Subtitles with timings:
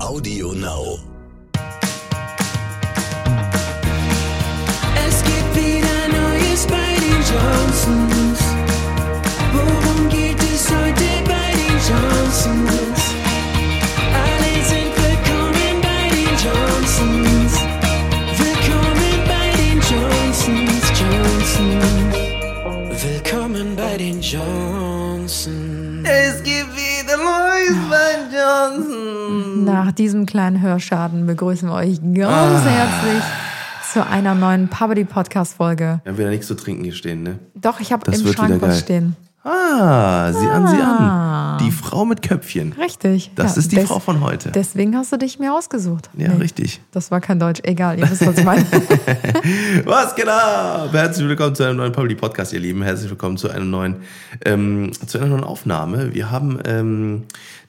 [0.00, 0.98] Audio Now.
[4.94, 8.40] Es gibt wieder Neues bei den Johnsons.
[9.52, 12.77] Worum geht es heute bei den Johnsons?
[29.72, 32.68] Nach diesem kleinen Hörschaden begrüßen wir euch ganz Ah.
[32.68, 33.22] herzlich
[33.92, 36.00] zu einer neuen Poverty Podcast Folge.
[36.04, 37.38] Wir haben wieder nichts zu trinken hier stehen, ne?
[37.54, 39.14] Doch, ich habe im Schrank was stehen.
[39.44, 41.56] Ah, sieh an, sieh Ah.
[41.56, 41.58] an.
[41.64, 42.72] Die Frau mit Köpfchen.
[42.72, 43.30] Richtig.
[43.34, 44.50] Das ja, ist die des- Frau von heute.
[44.52, 46.08] Deswegen hast du dich mir ausgesucht.
[46.16, 46.80] Ja, richtig.
[46.92, 47.60] Das war kein Deutsch.
[47.62, 48.64] Egal, ihr wisst, was ich meine.
[49.84, 50.88] Was geht ab?
[50.92, 52.82] Herzlich willkommen zu einem neuen Public Podcast, ihr Lieben.
[52.82, 53.96] Herzlich willkommen zu einer neuen,
[54.44, 56.14] ähm, zu einer neuen Aufnahme.
[56.14, 57.24] Wir haben ähm,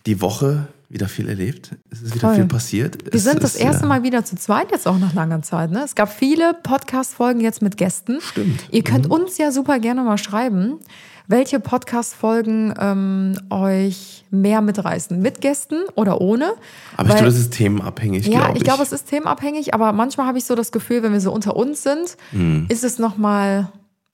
[0.06, 1.76] die Woche wieder viel erlebt.
[1.92, 2.36] Es ist wieder Toll.
[2.36, 3.06] viel passiert.
[3.06, 5.42] Wir Es sind das ist, erste ja, Mal wieder zu zweit, jetzt auch nach langer
[5.44, 5.70] Zeit.
[5.72, 5.84] Ne?
[5.84, 8.20] Es gab viele Podcast-Folgen jetzt mit Gästen.
[8.22, 8.62] Stimmt.
[8.72, 9.12] Ihr könnt Mhm.
[9.12, 10.80] uns ja super gerne mal schreiben,
[11.28, 15.22] welche Podcast-Folgen ähm, euch mehr mitreißen.
[15.22, 16.54] Mit Gästen oder ohne.
[16.98, 19.94] Aber ich Weil- glaube, das ist themenabhängig, Ja, glaube ich glaube, es ist themenabhängig, aber
[19.94, 22.66] manchmal habe ich so das Gefühl, wenn wir so unter uns sind, Hm.
[22.70, 23.68] ist es nochmal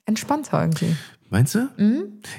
[0.06, 0.96] entspannter irgendwie.
[1.32, 1.68] Meinst du?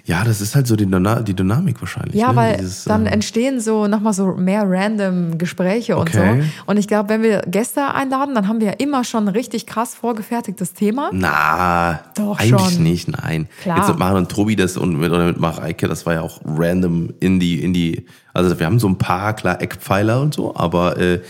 [0.05, 2.15] Ja, das ist halt so die, Dyna die Dynamik wahrscheinlich.
[2.15, 2.21] Mhm.
[2.21, 2.37] Ja, ne?
[2.37, 6.43] weil Dieses, dann ähm, entstehen so nochmal so mehr random Gespräche und Okay.
[6.43, 6.63] so.
[6.71, 9.67] Und ich glaube, wenn wir Gäste einladen, dann haben wir ja immer schon ein richtig
[9.67, 11.11] krass vorgefertigtes Thema.
[11.13, 12.83] Na, Doch eigentlich schon.
[12.85, 13.49] nicht, nein.
[13.63, 13.79] Klar.
[13.79, 16.41] Jetzt mit Maren und Tobi das und mit, oder mit Mareike, das war ja auch
[16.45, 20.55] random in die, in die, also wir haben so ein paar, klar, Eckpfeiler und so,
[20.55, 21.21] aber, äh,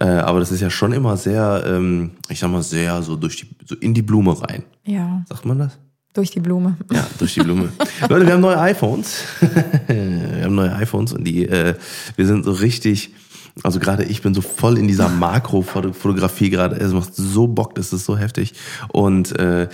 [0.00, 3.36] äh, aber das ist ja schon immer sehr, ähm, ich sag mal, sehr so durch
[3.36, 4.64] die, so in die Blume rein.
[4.84, 5.78] Ja, Sagt man das?
[6.14, 6.76] Durch die Blume.
[6.92, 7.68] Ja, durch die Blume.
[8.08, 9.24] Leute, wir haben neue iPhones.
[9.86, 11.74] wir haben neue iPhones und die, äh,
[12.16, 13.12] wir sind so richtig,
[13.62, 16.76] also gerade ich bin so voll in dieser Makrofotografie gerade.
[16.76, 18.54] Es macht so Bock, das ist so heftig.
[18.92, 19.68] Und äh,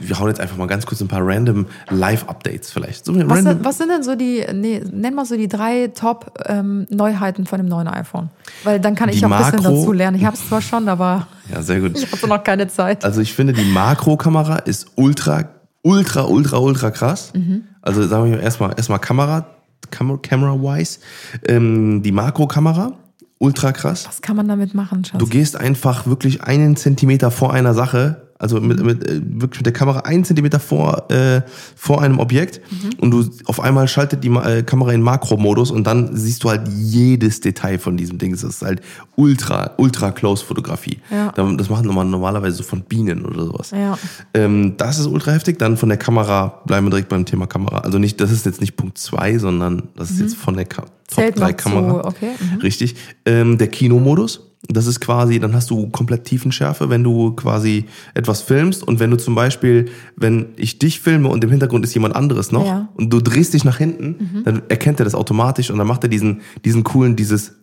[0.00, 3.04] wir hauen jetzt einfach mal ganz kurz ein paar random Live-Updates vielleicht.
[3.04, 3.44] So Was, random.
[3.44, 7.68] sind- was sind denn so die, nee, nenn mal so die drei Top-Neuheiten von dem
[7.68, 8.30] neuen iPhone?
[8.64, 10.16] Weil dann kann ich Die auch ein bisschen dazu lernen.
[10.18, 11.96] Ich habe es zwar schon, aber Ja, sehr gut.
[12.02, 13.04] ich hatte noch keine Zeit.
[13.04, 15.44] Also ich finde, die Makrokamera ist ultra,
[15.88, 17.32] ultra, ultra, ultra krass.
[17.34, 17.64] Mhm.
[17.80, 19.46] Also sagen wir erstmal erstmal Kamera,
[19.90, 20.98] Cam Camera-wise.
[21.46, 22.92] Ähm, die Makrokamera,
[23.38, 24.04] ultra krass.
[24.06, 25.18] Was kann man damit machen, Schatz?
[25.18, 29.66] Du gehst einfach wirklich einen Zentimeter vor einer Sache, also mit, mit äh, wirklich mit
[29.66, 31.42] der Kamera einen Zentimeter vor, äh,
[31.76, 32.60] vor einem Objekt
[33.00, 36.68] und du auf einmal schaltet die äh, Kamera in Makromodus und dann siehst du halt
[36.68, 38.32] jedes Detail von diesem Ding.
[38.32, 38.80] Das ist halt
[39.16, 40.98] ultra, ultra close Fotografie.
[41.10, 41.32] Ja.
[41.32, 43.70] Da- Das machen man normalerweise so von Bienen oder sowas.
[43.72, 43.98] Ja.
[44.34, 45.58] Ähm, das ist ultra heftig.
[45.58, 47.78] Dann von der Kamera, bleiben wir direkt beim Thema Kamera.
[47.78, 50.82] Also nicht, das ist jetzt nicht Punkt zwei, sondern das ist jetzt von der Ka
[50.82, 51.22] Top Mhm.
[51.22, 52.04] Zählt 3 noch zu, Kamera.
[52.06, 52.58] okay, mhm.
[52.60, 52.94] Richtig.
[53.24, 54.47] Ähm, der Kinomodus.
[54.68, 59.10] Das ist quasi, dann hast du komplett Tiefenschärfe, wenn du quasi etwas filmst und wenn
[59.10, 59.86] du zum Beispiel,
[60.16, 62.88] wenn ich dich filme und im Hintergrund ist jemand anderes noch Ja.
[62.96, 66.08] und du drehst dich nach hinten, dann erkennt er das automatisch und dann macht er
[66.08, 67.54] diesen, diesen coolen, dieses,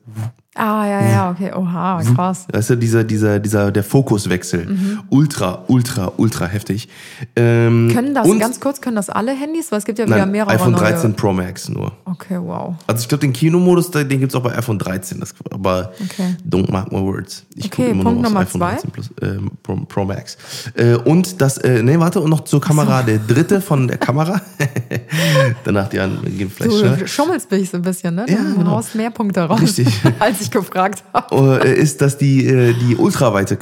[0.57, 1.51] Ah, ja, ja, okay.
[1.53, 2.45] Oha, krass.
[2.51, 4.66] weißt du, dieser, dieser, dieser, der Fokuswechsel.
[4.66, 4.99] Mhm.
[5.09, 6.88] Ultra, ultra, ultra heftig.
[7.35, 9.71] Ähm, Können das, ganz kurz, können das alle Handys?
[9.73, 10.79] Weil es gibt ja wieder nein, mehrere iPhone neue.
[10.81, 11.91] 13 Pro Max nur.
[12.05, 12.73] Okay, wow.
[12.88, 15.19] Also ich glaube, den Kinomodus, den gibt's auch bei iPhone 13.
[15.19, 16.35] Das, aber Okay.
[16.49, 17.45] don't mark my words.
[17.55, 18.72] Ich Okay, gucke immer Punkt Nummer aufs iPhone zwei.
[18.75, 20.37] 13 Plus, ähm, Pro, Pro Max.
[20.75, 24.39] Äh, und das, äh, nee, warte, und noch zur Kamera, der dritte von der Kamera.
[25.63, 27.01] Danach die anderen gehen vielleicht.
[27.01, 28.25] Du schummelst mich so ein bisschen, ne?
[28.25, 28.72] Du Ja, genau.
[28.72, 29.87] haust mehr Punkte raus, Richtig.
[30.19, 31.35] als ich gefragt habe.
[31.63, 33.57] äh, ist, dass die, äh, die ultraweite,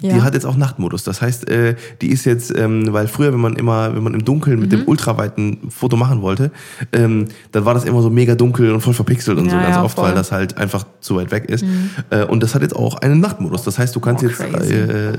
[0.00, 0.24] Ultrawide-Kamera, die Ja.
[0.24, 1.04] hat jetzt auch Nachtmodus.
[1.04, 4.24] Das heißt, äh, die ist jetzt, ähm, weil früher, wenn man immer, wenn man im
[4.24, 4.76] Dunkeln mit Mhm.
[4.78, 6.50] dem ultraweiten Foto machen wollte,
[6.92, 9.76] ähm, dann war das immer so mega dunkel und voll verpixelt und so Ja, ganz
[9.76, 10.04] ja, oft, voll.
[10.04, 10.08] Mhm.
[10.10, 11.64] weil das halt einfach zu weit weg ist.
[12.10, 13.62] Äh, und das hat jetzt auch einen Nachtmodus.
[13.62, 15.18] Das heißt, du kannst Oh, jetzt äh, äh,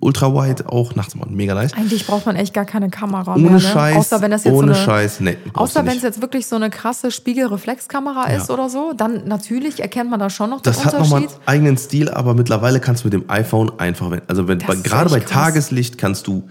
[0.00, 1.34] Ultrawide auch nachts machen.
[1.34, 1.72] Mega nice.
[1.74, 3.60] Eigentlich braucht man echt gar keine Kamera Ohne mehr, ne?
[3.60, 6.46] Scheiß, Außer wenn das jetzt ohne so eine, Scheiß, nee, Außer wenn es jetzt wirklich
[6.46, 8.54] so eine krasse Spiegelreflexkamera ist Ja.
[8.54, 11.40] oder so, dann natürlich erkennt man da schon noch den Das hat nochmal Unterschied.
[11.46, 13.47] einen eigenen Stil, aber mittlerweile kannst du mit dem iPhone
[13.78, 15.30] einfach, wenn, also wenn, bei, gerade bei krass.
[15.30, 16.48] Tageslicht kannst du,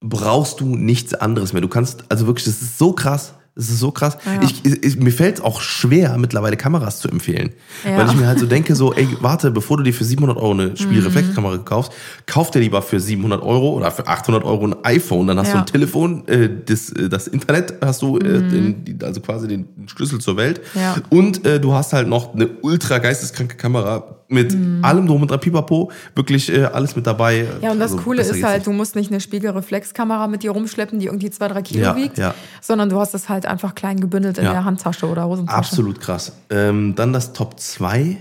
[0.00, 1.62] brauchst du nichts anderes mehr.
[1.62, 3.34] Du kannst, also wirklich, das ist so krass.
[3.56, 4.16] Das ist so krass.
[4.42, 7.50] Ich, ich, mir fällt es auch schwer, mittlerweile Kameras zu empfehlen.
[7.84, 7.96] Ja.
[7.98, 10.54] Weil ich mir halt so denke, so, ey, warte, bevor du dir für 700 Euro
[10.54, 10.60] Mhm.
[10.60, 11.92] eine Spielreflexkamera kaufst,
[12.26, 15.26] kauf dir lieber für 700 Euro oder für 800 Euro ein iPhone.
[15.26, 15.60] Dann hast du Ja.
[15.62, 18.84] ein Telefon, äh, das, äh, das Internet hast du, äh, Mhm.
[18.84, 20.60] den, also quasi den Schlüssel zur Welt.
[20.74, 20.94] Ja.
[21.10, 25.40] Und äh, du hast halt noch eine ultra geisteskranke Kamera mit allem drum und dran,
[25.40, 27.46] pipapo, wirklich äh, alles mit dabei.
[27.60, 28.66] Ja, und das Also, Coole ist halt, nicht.
[28.66, 32.16] du musst nicht eine Spiegelreflexkamera mit dir rumschleppen, die irgendwie zwei, drei Kilo Ja, wiegt,
[32.16, 32.34] ja.
[32.60, 34.52] sondern du hast es halt einfach klein gebündelt in Ja.
[34.52, 35.58] der Handtasche oder Hosentasche.
[35.58, 36.32] Absolut krass.
[36.48, 38.16] Ähm, dann das Top 2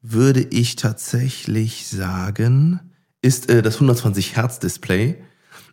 [0.00, 2.80] würde ich tatsächlich sagen,
[3.20, 5.16] ist äh, das 120 Hertz Display.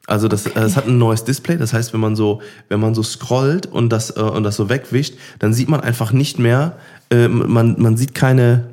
[0.07, 2.95] Also das, äh, es hat ein neues Display, das heißt, wenn man so, wenn man
[2.95, 6.77] so scrollt und das, äh, und das so wegwischt, dann sieht man einfach nicht mehr,
[7.11, 8.68] äh, man, man sieht keine,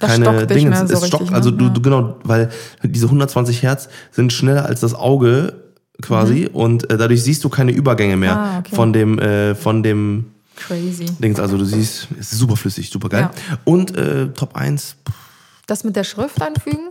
[0.00, 0.76] Das keine Dinge.
[0.76, 1.36] so es stockt, richtig, ne?
[1.36, 2.48] also du, du, genau, weil
[2.82, 5.54] diese 120 Hertz sind schneller als das Auge
[6.02, 8.38] quasi und äh, dadurch siehst du keine Übergänge mehr Mhm.
[8.40, 8.74] Ah, okay.
[8.74, 10.26] von dem, äh, von dem,
[10.56, 11.06] Crazy.
[11.18, 13.30] Dings, also du siehst, es ist super flüssig, super geil.
[13.32, 13.58] Ja.
[13.64, 14.96] Und äh, Top 1,
[15.66, 16.88] Das mit der Schrift einfügen?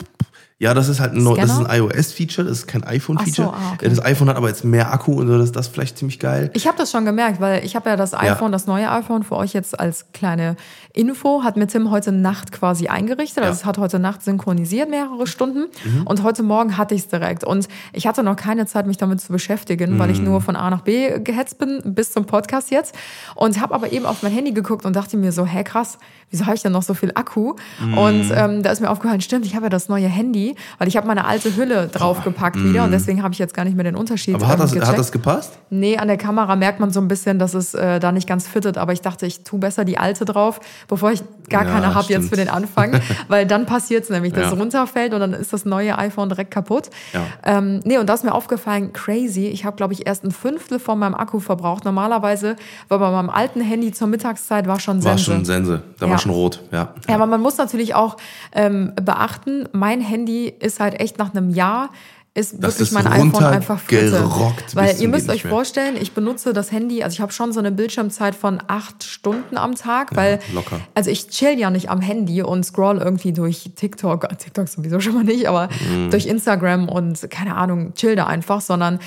[0.61, 3.47] Ja, das ist halt ein, das ist ein iOS-Feature, das ist kein iPhone-Feature.
[3.47, 3.87] So, ah, okay.
[3.89, 6.51] Das iPhone hat aber jetzt mehr Akku und so, das, das ist vielleicht ziemlich geil.
[6.53, 9.37] Ich habe das schon gemerkt, weil ich habe ja das iPhone, das neue iPhone für
[9.37, 10.57] euch jetzt als kleine
[10.93, 13.37] Info, hat mir Tim heute Nacht quasi eingerichtet.
[13.43, 13.51] Also Ja.
[13.53, 13.57] Mhm.
[13.59, 15.67] es hat heute Nacht synchronisiert mehrere Stunden
[16.05, 17.43] und heute Morgen hatte ich es direkt.
[17.45, 20.13] Und ich hatte noch keine Zeit, mich damit zu beschäftigen, weil Mhm.
[20.13, 22.93] ich nur von A nach B gehetzt bin, bis zum Podcast jetzt.
[23.35, 25.97] Und habe aber eben auf mein Handy geguckt und dachte mir so, hä krass,
[26.31, 27.55] wieso habe ich denn noch so viel Akku?
[27.81, 27.97] Mhm.
[27.97, 30.97] Und ähm, da ist mir aufgefallen, stimmt, ich habe ja das neue Handy, weil ich
[30.97, 33.95] habe meine alte Hülle draufgepackt wieder und deswegen habe ich jetzt gar nicht mehr den
[33.95, 34.43] Unterschied Mhm.
[34.43, 34.87] Aber hat ähm, das, gecheckt.
[34.91, 35.53] hat das gepasst?
[35.69, 38.47] Nee, an der Kamera merkt man so ein bisschen, dass es äh, da nicht ganz
[38.47, 41.93] fittet, aber ich dachte, ich tue besser die alte drauf, bevor ich gar Ja, keine
[41.95, 44.53] habe jetzt für den Anfang, weil dann passiert es nämlich, dass Ja.
[44.53, 46.89] es runterfällt und dann ist das neue iPhone direkt kaputt.
[47.13, 47.21] Ja.
[47.43, 50.79] Ähm, nee, und da ist mir aufgefallen, crazy, ich habe, glaube ich, erst ein Fünftel
[50.79, 51.85] von meinem Akku verbraucht.
[51.85, 52.55] Normalerweise
[52.87, 55.23] war bei meinem alten Handy zur Mittagszeit war schon War Sense.
[55.31, 56.11] schon Sense, da Ja.
[56.11, 56.93] war schon rot, ja.
[57.07, 58.17] Ja, aber man muss natürlich auch
[58.53, 61.89] ähm, beachten, mein Handy ist halt echt nach einem Jahr
[62.35, 66.53] ist Das wirklich ist mein iPhone einfach runtergerockt Weil ihr müsst euch vorstellen, ich benutze
[66.53, 70.39] das Handy, also ich habe schon so eine Bildschirmzeit von acht Stunden am Tag, weil
[70.53, 70.79] locker.
[70.93, 75.15] also ich chill ja nicht am Handy und scroll irgendwie durch TikTok, TikTok sowieso schon
[75.15, 76.11] mal nicht, aber Mhm.
[76.11, 78.99] durch Instagram und keine Ahnung, chill da einfach, sondern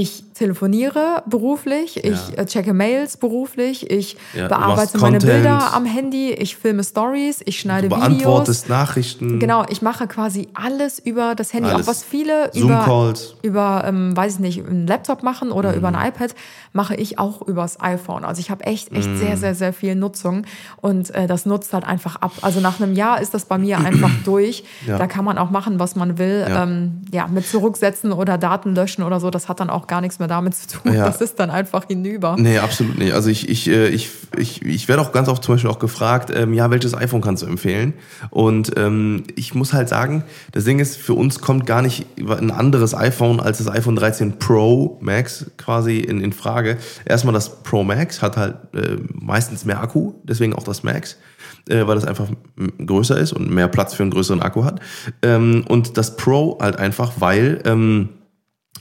[0.00, 5.42] ich telefoniere beruflich, ich äh, checke Mails beruflich, ich Ja, bearbeite meine Content.
[5.42, 8.08] Bilder am Handy, ich filme Stories, ich schneide Du Videos.
[8.10, 9.40] beantwortest Nachrichten.
[9.40, 11.70] Genau, ich mache quasi alles über das Handy.
[11.70, 11.86] Alles.
[11.86, 15.96] Auch was viele über, über ähm, weiß ich nicht, einen Laptop machen oder über Mhm.
[15.96, 16.34] ein iPad,
[16.72, 18.24] mache ich auch übers iPhone.
[18.24, 19.16] Also ich habe echt, echt Mhm.
[19.16, 20.44] sehr, sehr, sehr viel Nutzung
[20.80, 22.30] und äh, das nutzt halt einfach ab.
[22.42, 24.62] Also nach einem Jahr ist das bei mir einfach durch.
[24.86, 24.96] Ja.
[24.98, 26.46] Da kann man auch machen, was man will.
[26.48, 26.62] Ja.
[26.62, 30.18] Ähm, ja, mit zurücksetzen oder Daten löschen oder so, das hat dann auch gar nichts
[30.18, 30.92] mehr damit zu tun.
[30.94, 31.06] Ja.
[31.06, 32.36] Das ist dann einfach hinüber.
[32.38, 33.12] Nee, absolut nicht.
[33.12, 36.30] Also ich, ich, äh, ich, ich, ich werde auch ganz oft zum Beispiel auch gefragt,
[36.34, 37.94] ähm, ja, welches iPhone kannst du empfehlen?
[38.30, 42.50] Und ähm, ich muss halt sagen, das Ding ist, für uns kommt gar nicht ein
[42.50, 46.76] anderes iPhone als das iPhone 13 Pro Max quasi in, in Frage.
[47.04, 51.16] Erstmal das Pro Max hat halt äh, meistens mehr Akku, deswegen auch das Max.
[51.68, 52.28] Äh, weil das einfach
[52.84, 54.80] größer ist und mehr Platz für einen größeren Akku hat.
[55.22, 57.60] Ähm, und das Pro halt einfach, weil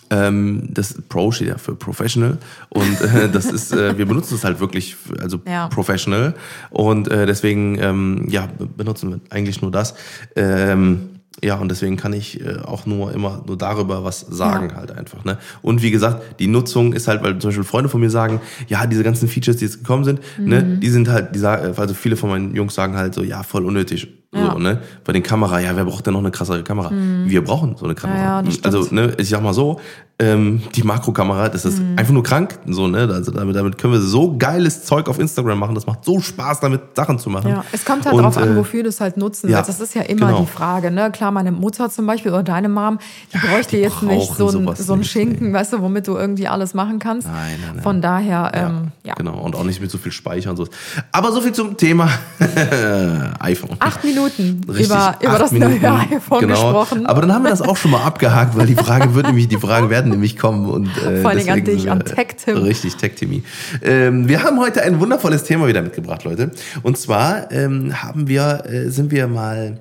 [0.09, 2.38] ähm, das Pro steht ja für Professional
[2.69, 5.68] und äh, das ist, äh, wir benutzen es halt wirklich, also Ja.
[5.68, 6.33] Professional
[6.69, 9.95] und äh, deswegen ähm, ja be- benutzen wir eigentlich nur das.
[10.36, 11.09] Ähm,
[11.44, 14.75] ja, und deswegen kann ich äh, auch nur immer nur darüber was sagen Ja.
[14.77, 15.24] halt einfach.
[15.24, 15.38] Ne?
[15.62, 18.88] Und wie gesagt, die Nutzung ist halt, weil zum Beispiel Freunde von mir sagen, ja,
[18.88, 20.80] diese ganzen Features, die jetzt gekommen sind, ne, Mhm.
[20.80, 23.65] die sind halt, die sagen, also viele von meinen Jungs sagen halt so, ja, voll
[23.65, 24.07] unnötig.
[24.38, 24.51] Ja.
[24.51, 24.81] So, ne?
[25.04, 26.92] Bei den Kamera, ja, wer braucht denn noch eine krassere Kamera?
[26.92, 28.42] Wir brauchen so eine Kamera.
[28.42, 28.50] Mhm.
[28.50, 29.80] Ja, also, ne, ich sag mal so,
[30.19, 31.96] ähm, die Makrokamera, das ist Mhm.
[31.96, 33.08] einfach nur krank, so, ne?
[33.14, 35.75] Also damit, damit können wir so geiles Zeug auf Instagram machen.
[35.75, 37.50] Das macht so Spaß, damit Sachen zu machen.
[37.52, 39.69] Ja, es kommt halt Und, drauf an, äh, wofür du es halt nutzen ja, willst.
[39.69, 40.40] Das ist ja immer genau.
[40.42, 41.12] die Frage, ne?
[41.12, 42.97] Klar, meine Mutter zum Beispiel oder deine Mom,
[43.31, 46.16] die bräuchte die jetzt nicht so ein, sowas so ein Schinken, weißt du, womit du
[46.18, 47.28] irgendwie alles machen kannst.
[47.28, 47.83] Nein, nein, nein.
[47.83, 49.14] Von daher, ähm, ja.
[49.14, 50.68] Genau, und auch nicht mit so viel Speicher und so.
[51.12, 52.09] Aber so viel zum Thema
[53.40, 53.78] iPhone.
[53.80, 56.54] Acht Minuten Richtig, über, über acht das Minuten, neue iPhone genau.
[56.56, 57.06] gesprochen.
[57.06, 59.57] Aber dann haben wir das auch schon mal abgehakt, weil die Frage wird nämlich, die
[59.57, 62.57] Fragen werden nämlich kommen und äh, Vor Dingen an dich, an Tech-Tim.
[62.57, 63.44] Richtig, Tech Timmy.
[63.83, 66.52] Ähm, wir haben heute ein wundervolles Thema wieder mitgebracht, Leute.
[66.83, 69.80] Und zwar ähm, haben wir, äh, sind wir mal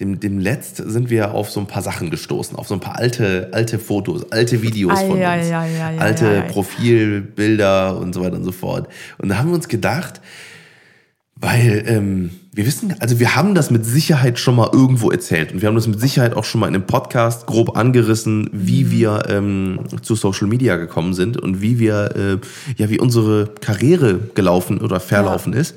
[0.00, 2.96] dem, dem letzt sind wir auf so ein paar Sachen gestoßen, auf so ein paar
[2.96, 5.50] alte, alte Fotos, alte Videos von uns,
[5.98, 6.44] alte.
[6.48, 8.88] Profilbilder und so weiter und so fort.
[9.18, 10.20] Und da haben wir uns gedacht,
[11.36, 15.60] weil ähm, wir wissen, also wir haben das mit Sicherheit schon mal irgendwo erzählt und
[15.60, 18.90] wir haben das mit Sicherheit auch schon mal in einem Podcast grob angerissen, wie Mhm.
[18.90, 22.38] wir ähm, zu Social Media gekommen sind und wie wir, äh,
[22.82, 25.74] ja, wie unsere Karriere gelaufen oder verlaufen ist.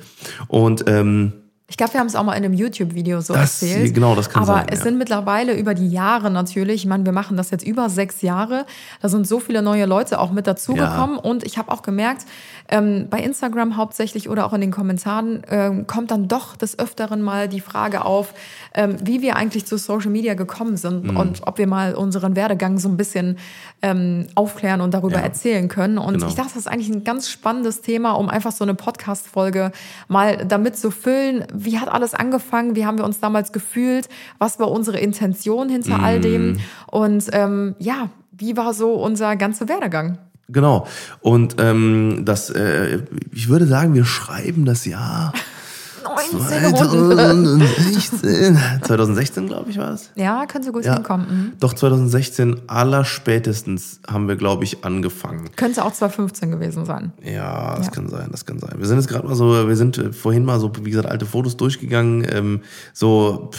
[0.47, 1.33] Und ähm,
[1.69, 3.93] Ich glaube, wir haben es auch mal in einem YouTube-Video so Das- erzählt.
[3.93, 4.85] genau, das kann Aber sein, es ja.
[4.85, 8.65] sind mittlerweile über die Jahre natürlich, ich meine, wir machen das jetzt über sechs Jahre,
[9.01, 11.17] da sind so viele neue Leute auch mit dazugekommen.
[11.17, 12.25] Und ich habe auch gemerkt,
[12.69, 17.21] ähm, bei Instagram hauptsächlich oder auch in den Kommentaren ähm, kommt dann doch des Öfteren
[17.21, 18.33] mal die Frage auf,
[18.73, 21.17] ähm, wie wir eigentlich zu Social Media gekommen sind Mhm.
[21.17, 23.37] und ob wir mal unseren Werdegang so ein bisschen
[23.81, 25.21] ähm, aufklären und darüber Ja.
[25.23, 25.97] erzählen können.
[25.97, 26.27] Und Genau.
[26.27, 29.71] ich dachte, das ist eigentlich ein ganz spannendes Thema, um einfach so eine Podcast-Folge
[30.09, 31.45] mal damit zu füllen.
[31.65, 32.75] Wie hat alles angefangen?
[32.75, 34.07] Wie haben wir uns damals gefühlt?
[34.37, 36.03] Was war unsere Intention hinter Mhm.
[36.03, 36.57] all dem?
[36.87, 40.17] Und ähm, ja, wie war so unser ganzer Werdegang?
[40.47, 40.87] Genau.
[41.21, 42.99] Und ähm, das, äh,
[43.33, 45.58] ich würde sagen, wir schreiben das Jahr 1900.
[46.03, 48.57] 2016.
[48.83, 50.11] 2016, glaube ich, war es.
[50.15, 50.95] Ja, könnte gut Ja.
[50.95, 51.27] hinkommen.
[51.29, 51.51] Mhm.
[51.59, 55.49] Doch 2016 allerspätestens haben wir, glaube ich, angefangen.
[55.55, 57.11] Könnte auch 2015 gewesen sein.
[57.23, 57.91] Ja, das Ja.
[57.91, 58.75] kann sein, das kann sein.
[58.77, 61.25] Wir sind jetzt gerade mal so, wir sind äh, vorhin mal so, wie gesagt, alte
[61.25, 62.25] Fotos durchgegangen.
[62.31, 62.61] Ähm,
[62.93, 63.51] so,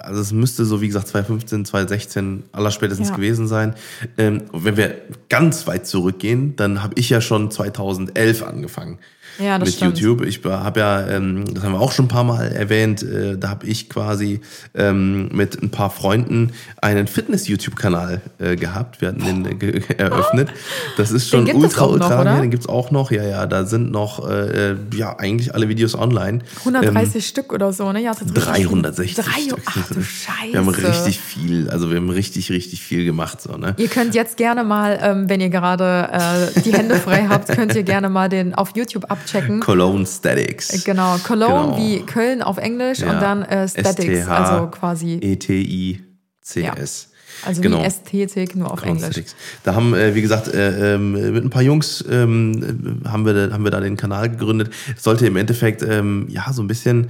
[0.00, 3.16] also es müsste so, wie gesagt, 2015, 2016 allerspätestens Ja.
[3.16, 3.74] gewesen sein.
[4.18, 4.94] Ähm, wenn wir
[5.28, 8.98] ganz weit zurückgehen, dann habe ich ja schon 2011 angefangen.
[9.38, 9.98] Ja, mit stimmt.
[9.98, 10.24] YouTube.
[10.26, 13.48] Ich habe ja, ähm, das haben wir auch schon ein paar Mal erwähnt, äh, da
[13.50, 14.40] habe ich quasi
[14.74, 19.00] ähm, mit ein paar Freunden einen Fitness-YouTube-Kanal äh, gehabt.
[19.00, 20.50] Wir hatten den äh, eröffnet.
[20.96, 22.24] Das ist schon gibt es ultra, noch, ultra.
[22.24, 23.10] Ja, den gibt's auch noch.
[23.10, 26.40] Ja, ja, da sind noch äh, ja eigentlich alle Videos online.
[26.60, 28.00] 130 Stück oder so, ne?
[28.00, 29.60] Richtig- 360 Drei, Stück.
[29.66, 30.52] Ach du Scheiße.
[30.52, 33.40] Wir haben richtig viel, also wir haben richtig, richtig viel gemacht.
[33.40, 33.74] So, ne?
[33.78, 37.74] Ihr könnt jetzt gerne mal, ähm, wenn ihr gerade äh, die Hände frei habt, könnt
[37.74, 39.60] ihr gerne mal den auf YouTube abchecken.
[39.60, 40.84] Cologne Statics.
[40.84, 41.78] Genau, Cologne Genau.
[41.78, 43.12] wie Köln auf Englisch Ja.
[43.14, 47.08] und dann äh, Statics, STH, also quasi, E-T-I-C-S.
[47.46, 47.80] also genau.
[47.80, 49.12] wie Ästhetik, nur auf Cologne Englisch.
[49.16, 49.36] Statics.
[49.64, 53.50] Da haben, äh, wie gesagt, äh, ähm, mit ein paar Jungs ähm, äh, haben, wir,
[53.52, 54.70] haben wir da den Kanal gegründet.
[54.96, 57.08] Sollte im Endeffekt ähm, ja so ein bisschen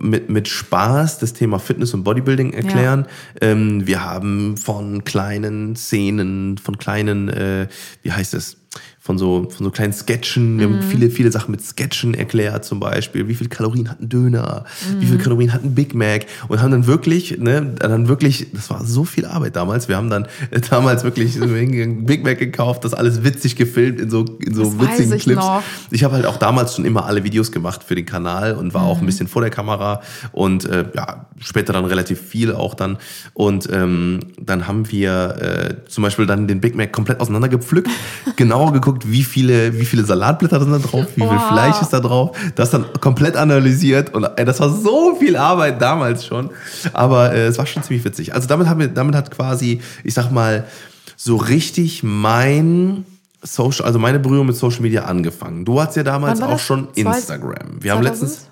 [0.00, 3.06] mit, mit Spaß das Thema Fitness und Bodybuilding erklären.
[3.40, 7.68] Ähm, wir haben von kleinen Szenen, von kleinen, äh,
[8.02, 8.56] wie heißt es?
[9.04, 10.60] Von so, von so kleinen Sketchen.
[10.60, 10.74] Wir Mhm.
[10.74, 13.26] haben viele, viele Sachen mit Sketchen erklärt, zum Beispiel.
[13.26, 14.64] Wie viel Kalorien hat ein Döner?
[15.00, 15.08] Wie Mhm.
[15.08, 16.26] viel Kalorien hat ein Big Mac?
[16.46, 19.88] Und haben dann wirklich, ne, dann wirklich, das war so viel Arbeit damals.
[19.88, 24.24] Wir haben dann äh, damals wirklich Big Mac gekauft, das alles witzig gefilmt in so,
[24.38, 25.40] in so Das witzigen ich Clips.
[25.40, 25.62] noch.
[25.90, 28.84] Ich habe halt auch damals schon immer alle Videos gemacht für den Kanal und war
[28.84, 29.02] auch Mhm.
[29.02, 32.98] ein bisschen vor der Kamera und äh, ja, später dann relativ viel auch dann.
[33.34, 37.90] Und ähm, dann haben wir äh, zum Beispiel dann den Big Mac komplett auseinandergepflückt,
[38.36, 41.48] genauer geguckt, wie viele, wie viele Salatblätter sind da drauf, wie viel Wow.
[41.48, 45.80] Fleisch ist da drauf, das dann komplett analysiert und äh, das war so viel Arbeit
[45.80, 46.50] damals schon,
[46.92, 48.34] aber äh, es war schon ziemlich witzig.
[48.34, 50.64] Also damit haben wir, damit hat quasi, ich sag mal,
[51.16, 53.04] so richtig mein
[53.42, 55.64] Social, also meine Berührung mit Social Media angefangen.
[55.64, 57.80] Du hattest ja damals auch schon Instagram.
[57.80, 58.04] Wir haben 2000?
[58.04, 58.51] letztens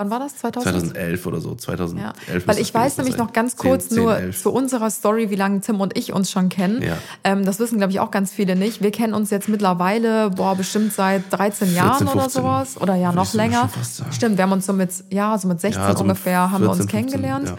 [0.00, 0.36] Wann war das?
[0.36, 0.92] 2000?
[0.94, 2.14] 2011 oder so, 2011.
[2.28, 4.42] Ja, weil ich weiß nämlich noch ganz 10, kurz 10, nur 11.
[4.42, 6.80] zu unserer Story, wie lange Tim und ich uns schon kennen.
[6.82, 6.98] Ja.
[7.24, 8.80] Ähm, das wissen, glaube ich, auch ganz viele nicht.
[8.80, 12.42] Wir kennen uns jetzt mittlerweile, boah, bestimmt seit 13 Jahren 14, oder 15.
[12.42, 12.80] sowas.
[12.80, 13.68] Oder ja, noch länger.
[14.12, 16.62] Stimmt, wir haben uns so mit, ja, so mit 16 Ja, so mit ungefähr haben
[16.62, 17.48] wir uns 14, 15, kennengelernt.
[17.48, 17.56] ja.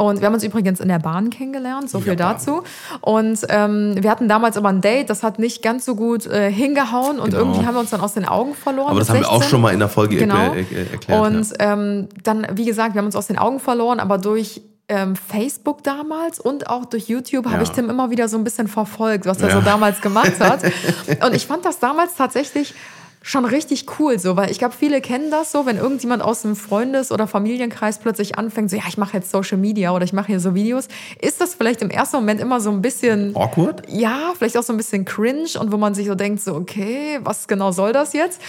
[0.00, 2.32] Und wir haben uns übrigens in der Bahn kennengelernt, so viel Ja.
[2.32, 2.62] dazu.
[3.00, 6.50] Und ähm, wir hatten damals aber ein Date, das hat nicht ganz so gut äh,
[6.50, 7.38] hingehauen und Genau.
[7.44, 8.90] irgendwie haben wir uns dann aus den Augen verloren.
[8.90, 9.50] Aber das haben wir auch 16.
[9.50, 10.34] schon mal in der Folge Genau.
[10.34, 11.20] erklär- er- erklärt.
[11.26, 11.72] Und ja.
[11.72, 15.84] ähm, dann, wie gesagt, wir haben uns aus den Augen verloren, aber durch ähm, Facebook
[15.84, 17.62] damals und auch durch YouTube habe Ja.
[17.62, 19.54] ich Tim immer wieder so ein bisschen verfolgt, was er Ja.
[19.56, 20.62] so damals gemacht hat.
[21.24, 22.74] und ich fand das damals tatsächlich
[23.22, 26.56] schon richtig cool, so, weil ich glaube, viele kennen das so, wenn irgendjemand aus dem
[26.56, 30.28] Freundes- oder Familienkreis plötzlich anfängt, so, ja, ich mache jetzt Social Media oder ich mache
[30.28, 30.88] hier so Videos,
[31.20, 33.82] ist das vielleicht im ersten Moment immer so ein bisschen Awkward?
[33.88, 37.20] ja, vielleicht auch so ein bisschen cringe und wo man sich so denkt, so, okay,
[37.22, 38.40] was genau soll das jetzt?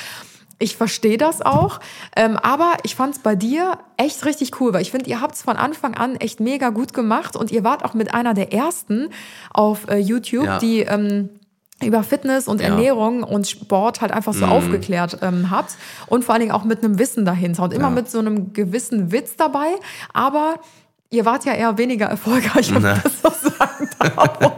[0.57, 1.79] Ich verstehe das auch,
[2.15, 5.35] ähm, aber ich fand es bei dir echt richtig cool, weil ich finde, ihr habt
[5.35, 8.53] es von Anfang an echt mega gut gemacht und ihr wart auch mit einer der
[8.53, 9.09] ersten
[9.51, 10.59] auf äh, YouTube, Ja.
[10.59, 11.29] die ähm,
[11.81, 12.67] über Fitness und Ja.
[12.67, 15.75] Ernährung und Sport halt einfach so aufgeklärt ähm, habt
[16.07, 17.89] und vor allen Dingen auch mit einem Wissen dahinter und immer Ja.
[17.91, 19.67] mit so einem gewissen Witz dabei,
[20.13, 20.55] aber
[21.11, 24.51] ihr wart ja eher weniger erfolgreich, wenn ich das so sagen darf.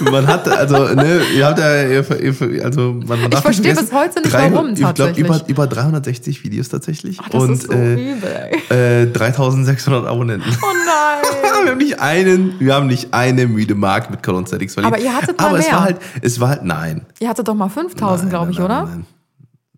[0.10, 3.92] Man hat, also, ne, ihr habt ja, ihr, ihr, also, man, man darf verstehe bis
[3.92, 7.18] heute nicht, 300 warum Ich glaube, über, über 360 Videos tatsächlich.
[7.22, 10.50] Ach, das und ist so äh, übel, äh, 3600 Abonnenten.
[10.62, 11.42] Oh nein.
[11.64, 14.94] wir haben nicht einen, wir haben nicht eine müde Mark mit Colon Statics verliebt.
[14.94, 15.74] Aber ihr hattet mal Aber es mehr.
[15.74, 17.06] war halt, es war halt, nein.
[17.20, 18.84] Ihr hattet doch mal 5000, Nein, glaube ich, nein, oder?
[18.84, 19.06] Nein,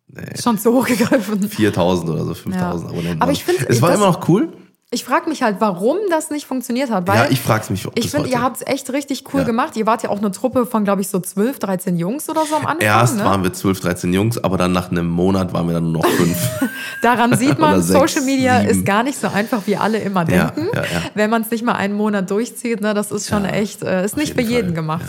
[0.08, 0.26] nein.
[0.40, 1.48] Schon zu hoch gegriffen.
[1.48, 2.54] 4000 oder so, 5000
[2.84, 2.90] Ja.
[2.90, 3.22] Abonnenten.
[3.22, 4.48] Aber ich finde, es war immer noch cool.
[4.92, 7.06] Ich frage mich halt, warum das nicht funktioniert hat.
[7.06, 9.46] Weil Ja, ich frag's mich Ich finde, ihr habt es echt richtig cool Ja.
[9.46, 9.76] gemacht.
[9.76, 12.56] Ihr wart ja auch eine Truppe von, glaube ich, so 12, 13 Jungs oder so
[12.56, 12.80] am Anfang.
[12.80, 13.24] Erst ne?
[13.24, 16.10] waren wir 12, 13 Jungs, aber dann nach einem Monat waren wir dann nur noch
[16.10, 16.36] fünf.
[17.02, 18.70] Daran sieht man, sechs, Social Media sieben.
[18.72, 20.66] ist gar nicht so einfach, wie alle immer denken.
[20.74, 20.82] ja.
[21.14, 24.14] Wenn man es nicht mal einen Monat durchzieht, ne, das ist schon echt, äh, ist
[24.14, 25.04] auf nicht für jeden Fall, gemacht.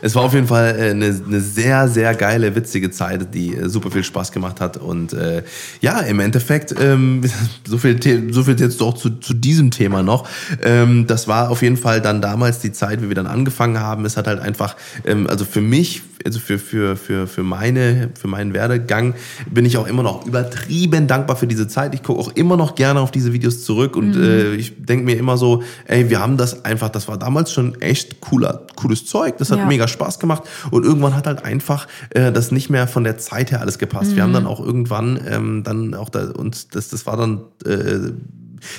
[0.00, 3.68] Es war auf jeden Fall äh, eine, eine sehr, sehr geile, witzige Zeit, die äh,
[3.68, 4.78] super viel Spaß gemacht hat.
[4.78, 5.42] Und äh,
[5.82, 7.20] ja, im Endeffekt, ähm,
[7.68, 10.28] so, viel, so viel jetzt auch zu, zu diesem Thema noch.
[10.62, 14.04] Ähm, das war auf jeden Fall dann damals die Zeit, wie wir dann angefangen haben.
[14.04, 18.28] Es hat halt einfach, ähm, also für mich, also für, für, für, für, meine, für
[18.28, 19.14] meinen Werdegang
[19.50, 21.94] bin ich auch immer noch übertrieben dankbar für diese Zeit.
[21.94, 25.16] Ich gucke auch immer noch gerne auf diese Videos zurück und äh, ich denke mir
[25.18, 29.38] immer so, ey, wir haben das einfach, das war damals schon echt cooler, cooles Zeug.
[29.38, 29.66] Das hat Ja.
[29.66, 33.50] mega Spaß gemacht und irgendwann hat halt einfach äh, das nicht mehr von der Zeit
[33.50, 34.14] her alles gepasst.
[34.14, 38.12] Wir haben dann auch irgendwann ähm, dann auch da und das, das war dann äh,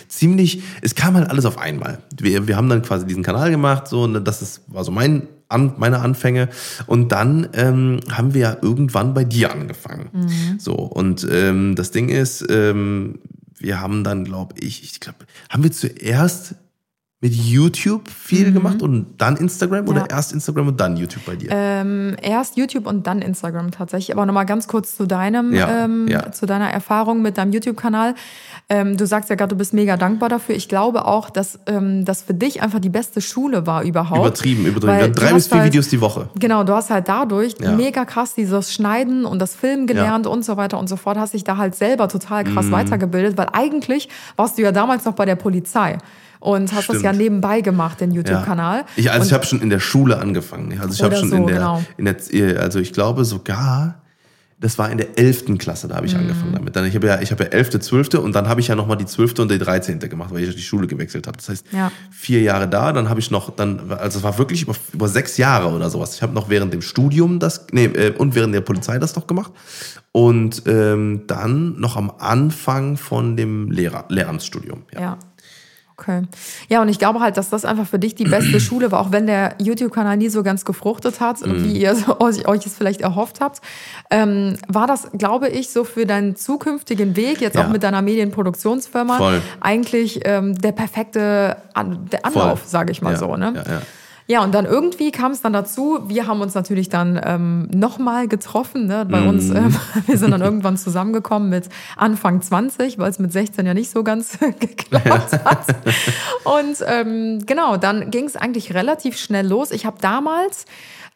[0.07, 1.99] ziemlich, es kam halt alles auf einmal.
[2.19, 5.27] Wir, wir haben dann quasi diesen Kanal gemacht, so, ne, das ist, war so mein,
[5.49, 6.49] an, meine Anfänge.
[6.87, 10.09] Und dann ähm, haben wir ja irgendwann bei dir angefangen.
[10.59, 13.19] So, und ähm, das Ding ist, ähm,
[13.57, 16.55] wir haben dann, glaube ich, ich glaube, haben wir zuerst
[17.19, 20.17] mit YouTube viel gemacht und dann Instagram oder Ja.
[20.17, 21.49] erst Instagram und dann YouTube bei dir?
[21.51, 24.15] Ähm, erst YouTube und dann Instagram tatsächlich.
[24.15, 26.31] Aber nochmal ganz kurz zu deinem, Ja, ähm, ja.
[26.31, 28.13] zu deiner Erfahrung mit deinem YouTube-Kanal.
[28.69, 30.53] Ähm, du sagst ja gerade, du bist mega dankbar dafür.
[30.55, 34.19] Ich glaube auch, dass ähm, das für dich einfach die beste Schule war überhaupt.
[34.19, 35.13] übertrieben, übertrieben.
[35.13, 36.29] Drei bis vier halt- Videos die Woche.
[36.35, 40.55] Genau, du hast halt dadurch mega krass dieses Schneiden und das Filmen gelernt und so
[40.55, 42.71] weiter und so fort, hast dich da halt selber total krass Mhm.
[42.73, 45.97] weitergebildet, weil eigentlich warst du ja damals noch bei der Polizei
[46.47, 47.03] und hast das Stimmt.
[47.03, 48.17] ja nebenbei gemacht, den Ja.
[48.17, 48.85] YouTube-Kanal.
[48.95, 50.79] Ich, also Und- ich habe schon in der Schule angefangen.
[50.79, 51.83] Also ich habe schon so, in der, genau.
[51.97, 54.01] in der, also ich glaube sogar,
[54.59, 55.59] das war in der 11.
[55.59, 56.21] Klasse, da habe ich Mhm.
[56.21, 56.75] angefangen damit.
[56.75, 58.17] Dann, ich habe ja, ich habe ja 11., 12.
[58.17, 59.41] und dann habe ich ja nochmal die 12.
[59.43, 60.09] und die 13.
[60.09, 61.37] gemacht, weil ich die Schule gewechselt habe.
[61.37, 61.91] Das heißt, Ja.
[62.09, 65.37] vier Jahre da, dann habe ich noch, dann, also es war wirklich über, über sechs
[65.37, 66.15] Jahre oder sowas.
[66.15, 69.27] Ich habe noch während dem Studium das, nee, äh, und während der Polizei das noch
[69.27, 69.51] gemacht.
[70.11, 74.83] Und ähm, dann noch am Anfang von dem Lehrer, Lehramtsstudium.
[74.93, 74.99] Ja.
[75.01, 75.17] Ja.
[75.99, 76.21] Okay.
[76.69, 79.11] Ja, und ich glaube halt, dass das einfach für dich die beste Schule war, auch
[79.11, 81.63] wenn der YouTube-Kanal nie so ganz gefruchtet hat, Mhm.
[81.63, 83.61] wie ihr so euch, es vielleicht erhofft habt.
[84.11, 87.65] Ähm, war das, glaube ich, so für deinen zukünftigen Weg, jetzt Ja.
[87.65, 89.41] auch mit deiner Medienproduktionsfirma, Voll.
[89.59, 93.35] eigentlich ähm, der perfekte An der Anlauf, sage ich mal Ja, so.
[93.35, 93.53] Ne?
[93.55, 93.81] ja,
[94.27, 94.43] ja.
[94.43, 98.85] Und dann irgendwie kam es dann dazu, wir haben uns natürlich dann ähm, nochmal getroffen,
[98.87, 99.05] ne?
[99.09, 99.27] bei Mhm.
[99.29, 103.73] uns, ähm, wir sind dann irgendwann zusammengekommen mit Anfang 20, weil es mit 16 ja
[103.73, 105.65] nicht so ganz geklappt hat.
[106.43, 109.71] Und ähm, genau, dann ging es eigentlich relativ schnell los.
[109.71, 110.65] Ich habe damals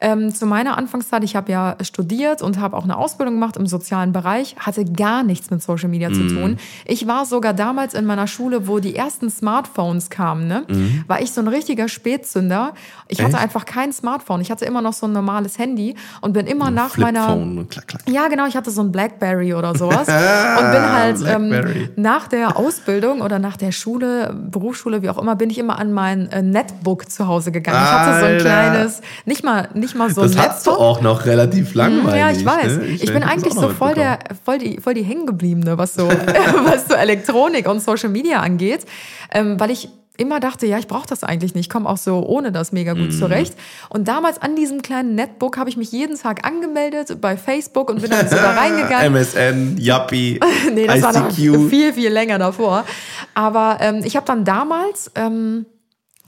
[0.02, 3.68] ähm, zu meiner Anfangszeit, ich habe ja studiert und habe auch eine Ausbildung gemacht im
[3.68, 6.58] sozialen Bereich, hatte gar nichts mit Social Media zu tun.
[6.86, 10.66] Ich war sogar damals in meiner Schule, wo die ersten Smartphones kamen, ne?
[11.08, 12.74] war ich so ein richtiger Spätzünder.
[13.08, 13.44] Ich hatte Echt?
[13.44, 14.42] einfach kein Smartphone.
[14.42, 17.38] Ich hatte immer noch so ein normales Handy und bin immer nach meiner
[17.70, 18.02] klack, klack.
[18.08, 20.08] ja, genau, ich hatte so ein Blackberry oder sowas
[20.60, 25.36] und bin halt ähm, nach der Ausbildung oder nach der Schule, Berufsschule, wie auch immer,
[25.36, 27.78] bin ich immer an mein äh, Netbook zu Hause gegangen.
[27.84, 28.44] Ich hatte so ein Alter.
[28.44, 30.86] kleines, nicht mal, nicht mal so Das ein hast du Laptop.
[30.86, 32.20] auch noch relativ langweilig.
[32.20, 32.78] Ja, ich weiß.
[32.78, 32.86] Ne?
[32.86, 36.08] Ich, bin hab das eigentlich so voll der, voll die, voll die hängengebliebene, was so,
[36.66, 38.86] was so Elektronik und Social Media angeht,
[39.32, 42.24] ähm, weil ich immer dachte, ja, ich brauche das eigentlich nicht, ich komme auch so
[42.28, 43.56] ohne das mega gut zurecht.
[43.90, 48.02] Und damals an diesem kleinen Netbook habe ich mich jeden Tag angemeldet bei Facebook und
[48.02, 49.14] bin dann so da reingegangen.
[49.14, 50.40] MSN, Yuppie,
[50.74, 51.70] nee, das war ICQ.
[51.70, 52.84] viel, viel länger davor.
[53.34, 55.66] Aber ähm, ich habe dann damals ähm,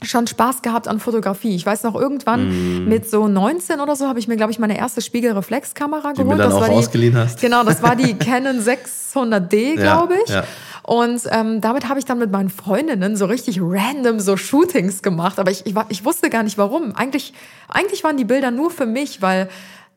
[0.04, 1.54] schon Spaß gehabt an Fotografie.
[1.56, 2.48] Ich weiß noch, irgendwann
[2.82, 2.88] Mhm.
[2.88, 6.28] mit so 19 oder so habe ich mir, glaube ich, meine erste Spiegelreflexkamera du geholt.
[6.28, 7.40] mir dann das auch war die, ausgeliehen hast.
[7.40, 10.30] Genau, das war die Canon 600D, glaube ich.
[10.32, 10.44] ja.
[10.82, 15.38] Und ähm, damit habe ich dann mit meinen Freundinnen so richtig random so Shootings gemacht.
[15.38, 16.94] Aber ich, ich, ich wusste gar nicht warum.
[16.94, 17.32] Eigentlich,
[17.68, 19.48] eigentlich waren die Bilder nur für mich, weil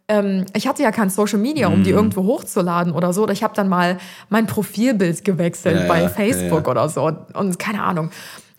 [0.08, 1.98] ähm, ich hatte ja kein Social Media, um die Mhm.
[1.98, 3.24] irgendwo hochzuladen oder so.
[3.24, 3.98] Oder ich habe dann mal
[4.30, 6.72] mein Profilbild gewechselt Ja, bei ja, Facebook ja.
[6.72, 7.12] oder so.
[7.34, 8.10] Und keine Ahnung.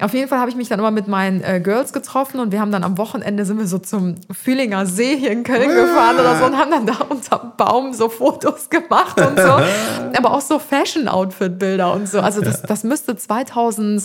[0.01, 2.61] Auf jeden Fall habe ich mich dann immer mit meinen äh, Girls getroffen und wir
[2.61, 6.39] haben dann am Wochenende sind wir so zum Fühlinger See hier in Köln gefahren oder
[6.39, 9.43] so und haben dann da unterm Baum so Fotos gemacht und so.
[10.17, 12.21] Aber auch so Fashion-Outfit-Bilder und so.
[12.21, 14.05] Also das, das müsste 2000,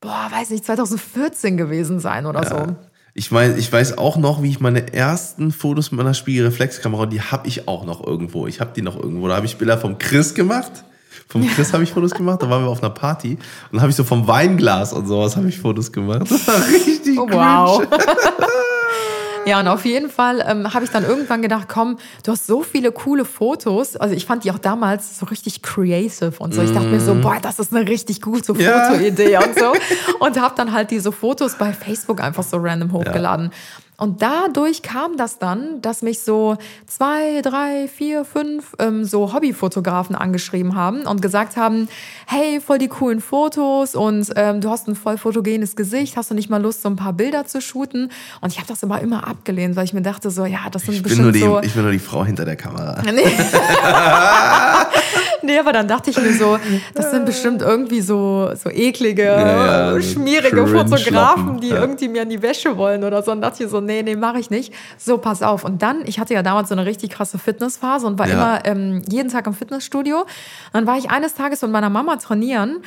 [0.00, 2.74] boah, weiß nicht, 2014 gewesen sein oder so.
[3.14, 7.22] Ich weiß, ich weiß auch noch, wie ich meine ersten Fotos mit meiner Spiegelreflexkamera, die
[7.22, 8.48] habe ich auch noch irgendwo.
[8.48, 9.28] Ich habe die noch irgendwo.
[9.28, 10.84] Da habe ich Bilder vom Chris gemacht.
[11.28, 12.42] Vom Chris habe ich Fotos gemacht.
[12.42, 13.40] Da waren wir auf einer Party und
[13.72, 16.22] dann habe ich so vom Weinglas und sowas habe ich Fotos gemacht.
[16.30, 17.86] Das war richtig Oh, wow.
[19.46, 22.62] Ja, und auf jeden Fall ähm, habe ich dann irgendwann gedacht, komm, du hast so
[22.64, 23.94] viele coole Fotos.
[23.96, 26.62] Also ich fand die auch damals so richtig creative und so.
[26.62, 28.86] Ich dachte mir so, boah, das ist eine richtig gute Ja.
[28.90, 29.72] Fotoidee und so.
[30.18, 33.52] Und habe dann halt diese Fotos bei Facebook einfach so random hochgeladen.
[33.98, 36.56] Und dadurch kam das dann, dass mich so
[36.86, 41.88] zwei, drei, vier, fünf ähm, so Hobbyfotografen angeschrieben haben und gesagt haben,
[42.26, 46.34] hey, voll die coolen Fotos und ähm, du hast ein voll fotogenes Gesicht, hast du
[46.34, 48.10] nicht mal Lust, so ein paar Bilder zu shooten?
[48.40, 50.94] Und ich habe das immer immer abgelehnt, weil ich mir dachte so, ja, das sind
[50.94, 51.60] Ich bin, nur bestimmt die, so...
[51.62, 53.02] ich bin nur die Frau hinter der Kamera.
[53.16, 53.22] Nee.
[55.46, 56.58] nee, aber dann dachte ich mir so,
[56.94, 61.80] das sind bestimmt irgendwie so, so eklige, Ja, ja, schmierige Fotografen, die ja.
[61.80, 63.32] irgendwie mir in die Wäsche wollen oder so.
[63.32, 64.74] Und dachte ich so, nee, nee, mache ich nicht.
[64.98, 65.64] So, pass auf.
[65.64, 68.34] Und dann, ich hatte ja damals so eine richtig krasse Fitnessphase und war Ja.
[68.34, 70.26] immer ähm, jeden Tag im Fitnessstudio.
[70.72, 72.78] Dann war ich eines Tages mit meiner Mama trainieren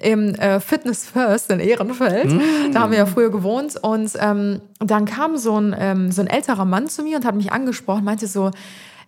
[0.00, 2.30] im äh, Fitness First in Ehrenfeld.
[2.72, 3.74] Da haben wir ja früher gewohnt.
[3.82, 7.34] Und ähm, dann kam so ein, ähm, so ein älterer Mann zu mir und hat
[7.34, 8.50] mich angesprochen, meinte so,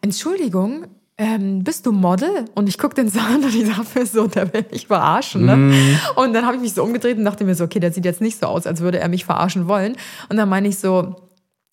[0.03, 0.87] Entschuldigung,
[1.21, 2.47] ähm, bist du Model?
[2.55, 5.45] Und ich guck den so an und ich dachte mir so, der will mich verarschen.
[5.45, 5.99] Ne?
[6.17, 8.23] Und dann habe ich mich so umgedreht und dachte mir so, okay, der sieht jetzt
[8.23, 9.97] nicht so aus, als würde er mich verarschen wollen.
[10.31, 11.17] Und dann meine ich so,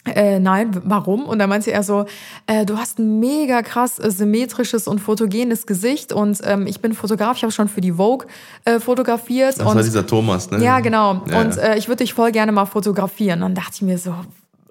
[0.06, 1.26] äh, nein, warum?
[1.26, 2.06] Und dann meinte er so,
[2.46, 6.94] äh, du hast ein mega krass äh, symmetrisches und fotogenes Gesicht und ähm, ich bin
[6.94, 8.28] Fotograf, ich habe schon für die Vogue
[8.66, 9.60] äh, fotografiert.
[9.60, 10.64] Das und war dieser Thomas, ne?
[10.64, 11.24] ja, genau.
[11.30, 11.62] Ja, und ja.
[11.62, 13.42] Äh, ich würde dich voll gerne mal fotografieren.
[13.42, 14.14] Dann dachte ich mir so,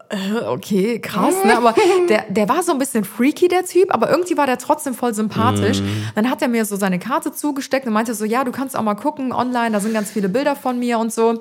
[0.47, 1.57] okay, krass, ne?
[1.57, 1.75] Aber
[2.09, 5.14] der, der war so ein bisschen freaky, der Typ, aber irgendwie war der trotzdem voll
[5.14, 5.81] sympathisch.
[5.81, 6.09] Mhm.
[6.14, 8.83] Dann hat er mir so seine Karte zugesteckt und meinte so, ja, du kannst auch
[8.83, 11.40] mal gucken online, da sind ganz viele Bilder von mir und so.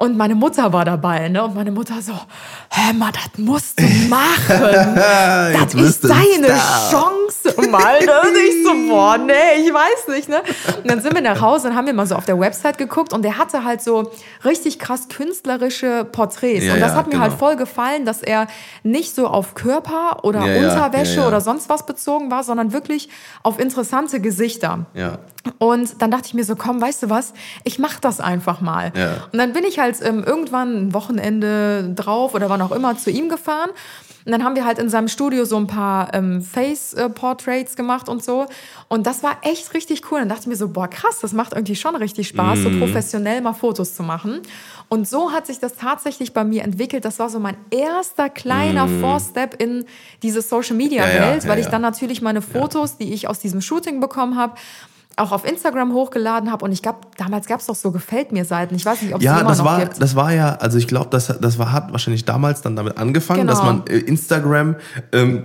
[0.00, 1.42] Und meine Mutter war dabei, ne?
[1.42, 2.12] Und meine Mutter so,
[2.70, 4.38] hä, mal, das musst du machen.
[4.94, 6.56] das ist deine.
[6.88, 7.98] Chance, mal.
[7.98, 8.12] Ne?
[8.22, 10.40] Und ich so, boah, nee, ich weiß nicht, ne?
[10.76, 13.12] Und dann sind wir nach Hause und haben wir mal so auf der Website geguckt
[13.12, 14.12] und der hatte halt so
[14.44, 16.64] richtig krass künstlerische Porträts.
[16.64, 17.24] Ja, und das ja, hat mir genau.
[17.24, 18.46] halt voll gefallen, dass er
[18.84, 23.08] nicht so auf Körper oder Ja, Unterwäsche oder sonst was bezogen war, sondern wirklich
[23.42, 24.86] auf interessante Gesichter.
[24.94, 25.18] Ja.
[25.58, 27.32] Und dann dachte ich mir so, komm, weißt du was,
[27.64, 28.92] ich mach das einfach mal.
[28.94, 29.28] Ja.
[29.32, 33.10] Und dann bin ich halt ähm, irgendwann ein Wochenende drauf oder wann auch immer zu
[33.10, 33.70] ihm gefahren.
[34.24, 38.22] Und dann haben wir halt in seinem Studio so ein paar ähm, Face-Portraits gemacht und
[38.22, 38.46] so.
[38.88, 40.18] Und das war echt richtig cool.
[40.18, 42.62] Dann dachte ich mir so, boah, krass, das macht irgendwie schon richtig Spaß, Mhm.
[42.62, 44.40] so professionell mal Fotos zu machen.
[44.90, 47.04] Und so hat sich das tatsächlich bei mir entwickelt.
[47.06, 49.86] Das war so mein erster kleiner Four-Step in
[50.22, 50.42] diese Mhm.
[50.42, 51.70] Ja, Social-Media-Welt, ja, weil ja, ich ja.
[51.70, 54.54] dann natürlich meine Fotos, die ich aus diesem Shooting bekommen habe,
[55.18, 56.64] auch auf Instagram hochgeladen habe.
[56.64, 58.74] Und ich glaube, damals gab es doch so Gefällt mir Seiten.
[58.74, 60.00] Ich weiß nicht, ob es Ja, immer das noch war, gibt.
[60.00, 63.40] das war ja, also ich glaube, das, das war, hat wahrscheinlich damals dann damit angefangen,
[63.40, 63.52] Genau.
[63.52, 64.76] dass man äh, Instagram,
[65.12, 65.44] ähm,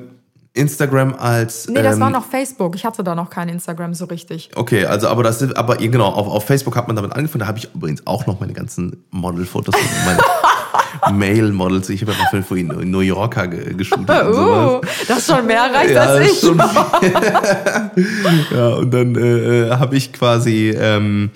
[0.56, 1.68] Instagram als.
[1.68, 2.76] Nee, das ähm, war noch Facebook.
[2.76, 4.52] Ich hatte da noch kein Instagram so richtig.
[4.56, 7.40] Okay, also aber das ist, aber genau, auf, auf Facebook hat man damit angefangen.
[7.40, 9.74] Da habe ich übrigens auch noch meine ganzen Modelfotos,
[10.06, 10.20] meine
[11.12, 11.90] Male-Models.
[11.90, 14.76] Ich habe ja ihn in New Yorker ge geshootet sowas.
[14.76, 16.40] Uh, das ist schon mehr erreicht Ja, als ich.
[16.40, 16.58] schon
[18.56, 21.32] ja, und dann äh, habe ich quasi ähm,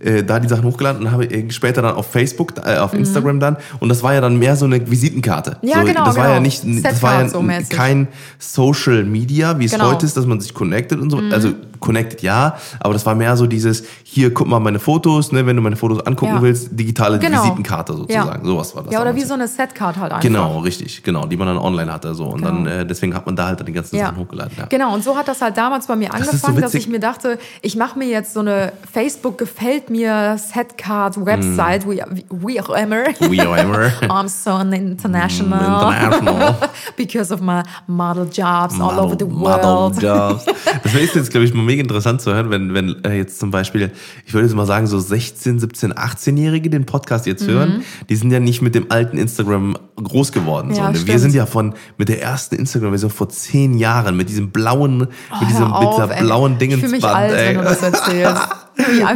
[0.00, 3.40] äh, da die Sachen hochgeladen und habe äh, später dann auf Facebook, äh, auf Instagram
[3.40, 3.56] dann.
[3.80, 5.58] Und das war ja dann mehr so eine Visitenkarte.
[5.62, 5.68] Mhm.
[5.68, 6.34] Ja, so, genau, Das war genau.
[6.34, 9.86] ja nicht, das war ja so kein Social Media, wie es Genau.
[9.88, 9.94] Mhm.
[9.94, 11.20] heute ist, dass man sich connected und so.
[11.32, 15.44] Also connected ja, aber das war mehr so dieses, hier guck mal meine Fotos, ne,
[15.46, 16.42] wenn du meine Fotos angucken Ja.
[16.42, 17.42] willst, digitale Genau.
[17.42, 18.44] Visitenkarte sozusagen.
[18.46, 18.92] Sowas war das.
[18.92, 20.22] Ja, oder wie so eine Setcard halt einfach.
[20.22, 22.76] Genau, richtig, genau, die man dann online hatte so und dann Genau.
[22.76, 24.06] äh, deswegen hat man da halt dann die ganzen Ja.
[24.06, 24.52] Sachen hochgeladen.
[24.58, 24.66] Ja.
[24.66, 26.86] Genau, und so hat das halt damals bei mir ist so angefangen, dass witzig.
[26.86, 32.02] ich mir dachte, ich mache mir jetzt so eine Facebook gefällt mir Setcard Website, wie,
[32.30, 33.04] wie auch immer.
[33.20, 33.86] We are ever.
[34.08, 35.60] I'm so international.
[35.60, 36.54] International.
[36.96, 40.02] Because of my model jobs all over the Model world.
[40.02, 40.44] Jobs.
[40.82, 43.50] Das wäre jetzt, glaube ich, mal mega interessant zu hören, wenn, wenn äh, jetzt zum
[43.50, 43.90] Beispiel,
[44.26, 48.30] ich würde jetzt mal sagen, so 16, 17, 18-Jährige den Podcast jetzt hören, die sind
[48.32, 50.68] ja nicht mit dem alten Instagram groß geworden.
[50.68, 50.74] Mhm.
[50.74, 51.06] Ja, ne?
[51.06, 55.08] Wir sind ja von mit der ersten Instagram-Version vor zehn Jahren, mit diesem blauen, mit,
[55.48, 56.24] diesem, Oh, Hör mit auf, dieser ey.
[56.24, 57.14] blauen Ich fühle mich Dingensband.
[57.14, 57.48] alt, ey.
[57.48, 58.48] wenn du das erzählst.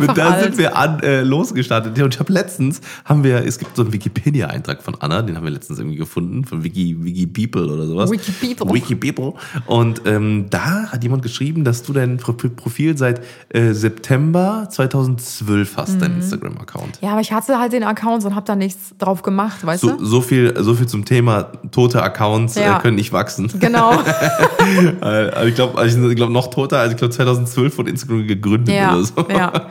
[0.01, 0.43] Mit da alt.
[0.45, 1.99] sind wir an, äh, losgestartet.
[2.01, 5.45] Und ich habe letztens, haben wir, es gibt so einen Wikipedia-Eintrag von Anna, den haben
[5.45, 8.11] wir letztens irgendwie gefunden, von Wiki, Wiki People oder sowas.
[8.11, 8.75] Wiki People.
[8.75, 9.35] Wiki People.
[9.67, 15.77] Und ähm, da hat jemand geschrieben, dass du dein Pro- Profil seit äh, September 2012
[15.77, 16.01] hast, Mhm.
[16.01, 16.99] dein Instagram-Account.
[17.01, 19.93] Ja, aber ich hatte halt den Account und habe da nichts drauf gemacht, weißt So,
[19.97, 20.05] du?
[20.05, 22.79] so, viel, so viel zum Thema tote Accounts Ja.
[22.79, 23.51] äh, können nicht wachsen.
[23.61, 23.93] Genau.
[25.01, 28.75] also ich glaube, also ich glaub, noch toter, also ich glaube 2012 wurde Instagram gegründet
[28.75, 29.27] Ja, oder so.
[29.31, 29.44] ja.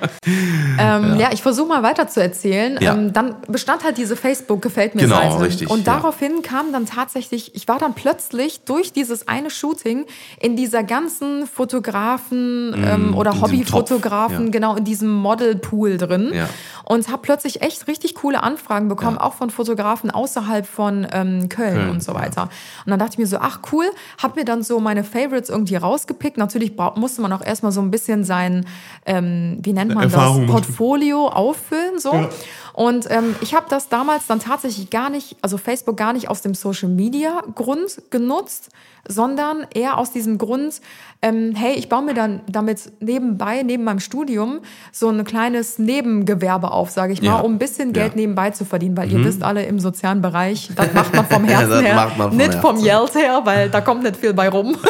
[0.79, 1.29] Ähm, ja.
[1.31, 2.77] ich versuche mal weiter zu erzählen.
[2.81, 2.93] Ja.
[2.95, 5.41] Ähm, dann bestand halt diese Facebook gefällt mir Genau, Seite.
[5.41, 5.93] richtig, Und ja.
[5.95, 10.05] daraufhin kam dann tatsächlich, ich war dann plötzlich durch dieses eine Shooting
[10.39, 14.51] in dieser ganzen Fotografen ähm, oder Mm, in diesem Hobbyfotografen, ja.
[14.51, 16.49] genau in diesem Modelpool drin Ja.
[16.85, 19.25] und habe plötzlich echt richtig coole Anfragen bekommen, Ja.
[19.25, 22.19] auch von Fotografen außerhalb von ähm, Köln, Köln, und so ja.
[22.21, 22.43] weiter.
[22.85, 23.85] Und dann dachte ich mir so, ach cool,
[24.21, 26.37] habe mir dann so meine Favorites irgendwie rausgepickt.
[26.37, 28.65] Natürlich musste man auch erstmal so ein bisschen sein,
[29.05, 30.51] ähm, wie nennt man Erfahrung das.
[30.51, 32.29] Portfolio auffüllen so.
[32.73, 36.41] Und ähm, ich habe das damals dann tatsächlich gar nicht, also Facebook gar nicht aus
[36.41, 38.69] dem Social Media Grund genutzt,
[39.07, 40.79] sondern eher aus diesem Grund,
[41.21, 44.61] ähm, hey, ich baue mir dann damit nebenbei, neben meinem Studium,
[44.93, 47.39] so ein kleines Nebengewerbe auf, sage ich mal, Ja.
[47.41, 48.11] um ein bisschen Geld Ja.
[48.13, 48.19] Mhm.
[48.21, 51.81] nebenbei zu verdienen, weil ihr wisst alle im sozialen Bereich, das macht man vom Herzen
[51.83, 52.81] her, vom nicht vom.
[52.81, 54.75] Geld her, weil da kommt nicht viel bei rum.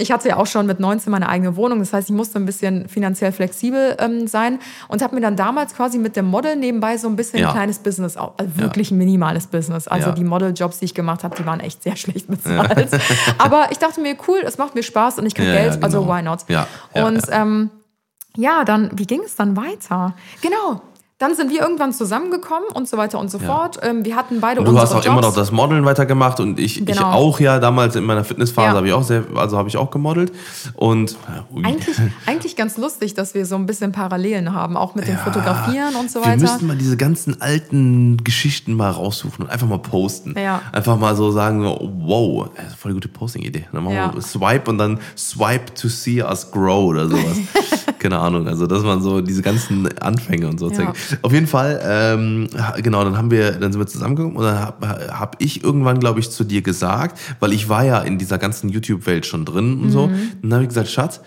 [0.00, 2.46] Ich hatte ja auch schon mit 19 meine eigene Wohnung, das heißt, ich musste ein
[2.46, 4.58] bisschen finanziell flexibel ähm, sein
[4.88, 7.48] und habe mir dann damals quasi mit dem Model nebenbei so ein bisschen Ja.
[7.48, 9.88] ein kleines Business, also wirklich ein minimales Business.
[9.88, 12.88] Also die Modeljobs, die ich gemacht habe, die waren echt sehr schlecht bezahlt.
[13.38, 16.14] Aber ich dachte mir, cool, es macht mir Spaß und ich kriege Geld, also genau.
[16.16, 16.44] why not?
[16.94, 17.70] Und Ähm,
[18.36, 20.14] ja, dann, wie ging es dann weiter?
[20.42, 20.80] Genau.
[21.20, 23.80] Dann sind wir irgendwann zusammengekommen und so weiter und so fort.
[23.82, 25.06] Ähm, wir hatten beide Und du hast auch Jobs.
[25.06, 27.10] immer noch das Modeln weitergemacht und ich, ich Genau.
[27.10, 28.74] auch ja damals in meiner Fitnessphase Ja.
[28.76, 30.30] habe ich auch sehr, also habe ich auch gemodelt
[30.74, 31.16] und
[31.52, 31.64] ui.
[31.64, 35.20] Eigentlich, eigentlich ganz lustig, dass wir so ein bisschen Parallelen haben, auch mit dem Ja,
[35.20, 36.36] Fotografieren und so Wir weiter.
[36.42, 40.36] müssten mal diese ganzen alten Geschichten mal raussuchen und einfach mal posten.
[40.38, 40.62] Ja.
[40.70, 43.66] Einfach mal so sagen, wow, ist voll eine gute Posting-Idee.
[43.72, 47.38] Dann machen wir Swipe und dann Swipe to see us grow oder sowas.
[47.98, 50.96] Keine Ahnung, also dass man so diese ganzen Anfänge und so zeigt.
[51.22, 52.48] Auf jeden Fall, ähm,
[52.82, 56.20] genau, dann haben wir, dann sind wir zusammengekommen und dann habe hab ich irgendwann, glaube
[56.20, 59.90] ich, zu dir gesagt, weil ich war ja in dieser ganzen YouTube-Welt schon drin und
[59.90, 60.08] so.
[60.08, 60.30] Mhm.
[60.42, 61.20] Dann habe ich gesagt, Schatz,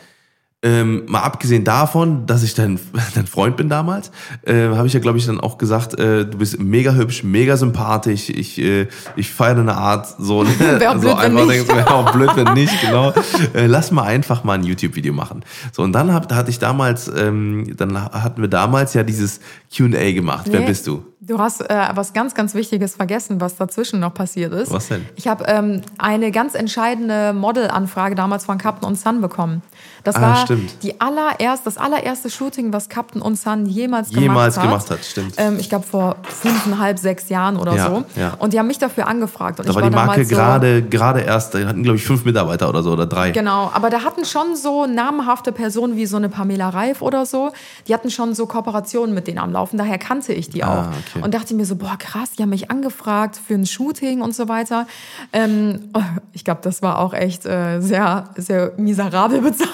[0.63, 2.79] ähm, mal abgesehen davon, dass ich dein,
[3.15, 4.11] dein Freund bin damals,
[4.45, 7.57] äh, habe ich ja, glaube ich, dann auch gesagt, äh, du bist mega hübsch, mega
[7.57, 10.49] sympathisch, ich, äh, ich feiere deine Art, so, ne?
[10.79, 11.51] Wär so blöd, einfach nicht.
[11.67, 13.11] denkst, wäre auch blöd, wenn nicht, genau.
[13.53, 15.43] Äh, lass mal einfach mal ein YouTube-Video machen.
[15.71, 19.39] So, und dann hab, hatte ich damals, ähm, dann hatten wir damals ja dieses
[19.75, 20.45] Q&A gemacht.
[20.49, 20.67] Wer Nee.
[20.67, 21.03] bist du?
[21.23, 24.71] Du hast äh, was ganz, ganz Wichtiges vergessen, was dazwischen noch passiert ist.
[24.71, 25.05] Was denn?
[25.15, 29.61] Ich habe ähm, eine ganz entscheidende Modelanfrage damals von Captain und Sun bekommen.
[30.03, 30.50] Das Ah, war stimmt.
[30.83, 34.63] Die allererst, das allererste Shooting, was Captain und Sun jemals, Jemals gemacht hat.
[34.63, 35.33] gemacht hat, stimmt.
[35.37, 38.03] Ähm, ich glaube vor fünfeinhalb, sechs Jahren oder Ja, so.
[38.19, 38.33] ja.
[38.39, 39.59] Und die haben mich dafür angefragt.
[39.59, 42.25] Und Da war die Marke damals so, gerade, gerade erst, die hatten, glaube ich, fünf
[42.25, 43.31] Mitarbeiter oder so, oder drei.
[43.31, 47.51] Genau, aber da hatten schon so namhafte Personen wie so eine Pamela Reif oder so,
[47.87, 50.69] die hatten schon so Kooperationen mit denen am Laufen, daher kannte ich die auch.
[50.69, 51.23] Ah, okay.
[51.23, 54.47] Und dachte mir so, boah krass, die haben mich angefragt für ein Shooting und so
[54.47, 54.87] weiter.
[55.33, 55.89] Ähm,
[56.33, 59.69] ich glaube, das war auch echt äh, sehr, sehr miserabel bezahlt.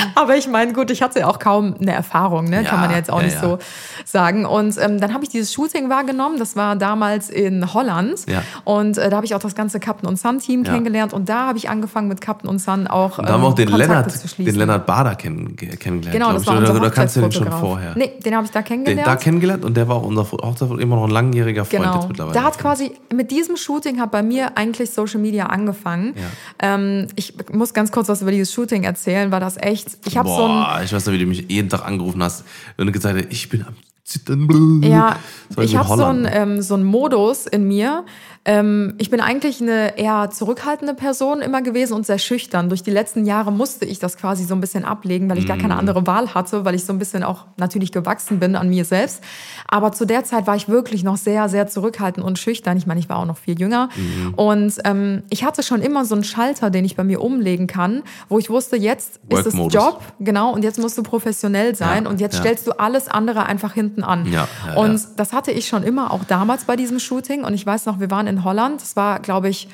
[0.14, 2.64] Aber ich meine, gut, ich hatte ja auch kaum eine Erfahrung, ne?
[2.64, 2.64] kann.
[2.64, 3.58] Ja, man ja jetzt auch ja, nicht so
[4.04, 4.46] sagen.
[4.46, 8.20] Und ähm, dann habe ich dieses Shooting wahrgenommen, das war damals in Holland.
[8.64, 11.46] Und äh, da habe ich auch das ganze Captain und Sun Team kennengelernt und da
[11.48, 14.10] habe ich angefangen mit Captain und Sun auch Da haben wir auch den ähm, Kontakte
[14.10, 16.12] Lennart, den Lennart Bader kenn, kennengelernt.
[16.12, 17.60] Genau, das war unser oder kannst du den schon Hochzeitsfotograf.
[17.60, 17.94] vorher?
[17.96, 19.06] Nee, den habe ich da Den kennengelernt.
[19.06, 21.94] da kennengelernt und der war unser, auch immer noch ein langjähriger Freund Genau.
[21.96, 22.34] jetzt mittlerweile.
[22.34, 26.14] Da hat quasi mit diesem Shooting hat bei mir eigentlich Social Media angefangen.
[26.60, 29.69] Ähm, ich muss ganz kurz was über dieses Shooting erzählen, weil das echt.
[30.04, 32.44] Ich habe so ein ich weiß noch, wie du mich jeden Tag angerufen hast
[32.76, 34.82] und gesagt hast, ich bin am Zittern.
[34.82, 35.16] Ja,
[35.58, 38.04] ich habe so einen ähm, so einen Modus in mir.
[38.46, 42.70] Ähm, ich bin eigentlich eine eher zurückhaltende Person immer gewesen und sehr schüchtern.
[42.70, 45.58] Durch die letzten Jahre musste ich das quasi so ein bisschen ablegen, weil ich gar
[45.58, 48.86] keine andere Wahl hatte, weil ich so ein bisschen auch natürlich gewachsen bin an mir
[48.86, 49.22] selbst.
[49.68, 52.78] Aber zu der Zeit war ich wirklich noch sehr, sehr zurückhaltend und schüchtern.
[52.78, 53.90] Ich meine, ich war auch noch viel jünger.
[53.94, 54.34] Mhm.
[54.34, 58.02] Und ähm, ich hatte schon immer so einen Schalter, den ich bei mir umlegen kann,
[58.30, 59.54] wo ich wusste, jetzt ist es.
[59.70, 62.40] Job, genau, und jetzt musst du professionell sein Ja, und jetzt ja.
[62.40, 64.26] stellst du alles andere einfach hinten an.
[64.32, 67.44] Ja, und das hatte ich schon immer, auch damals bei diesem Shooting.
[67.44, 68.80] Und ich weiß noch, wir waren in Holland.
[68.80, 69.68] Das war, glaube ich,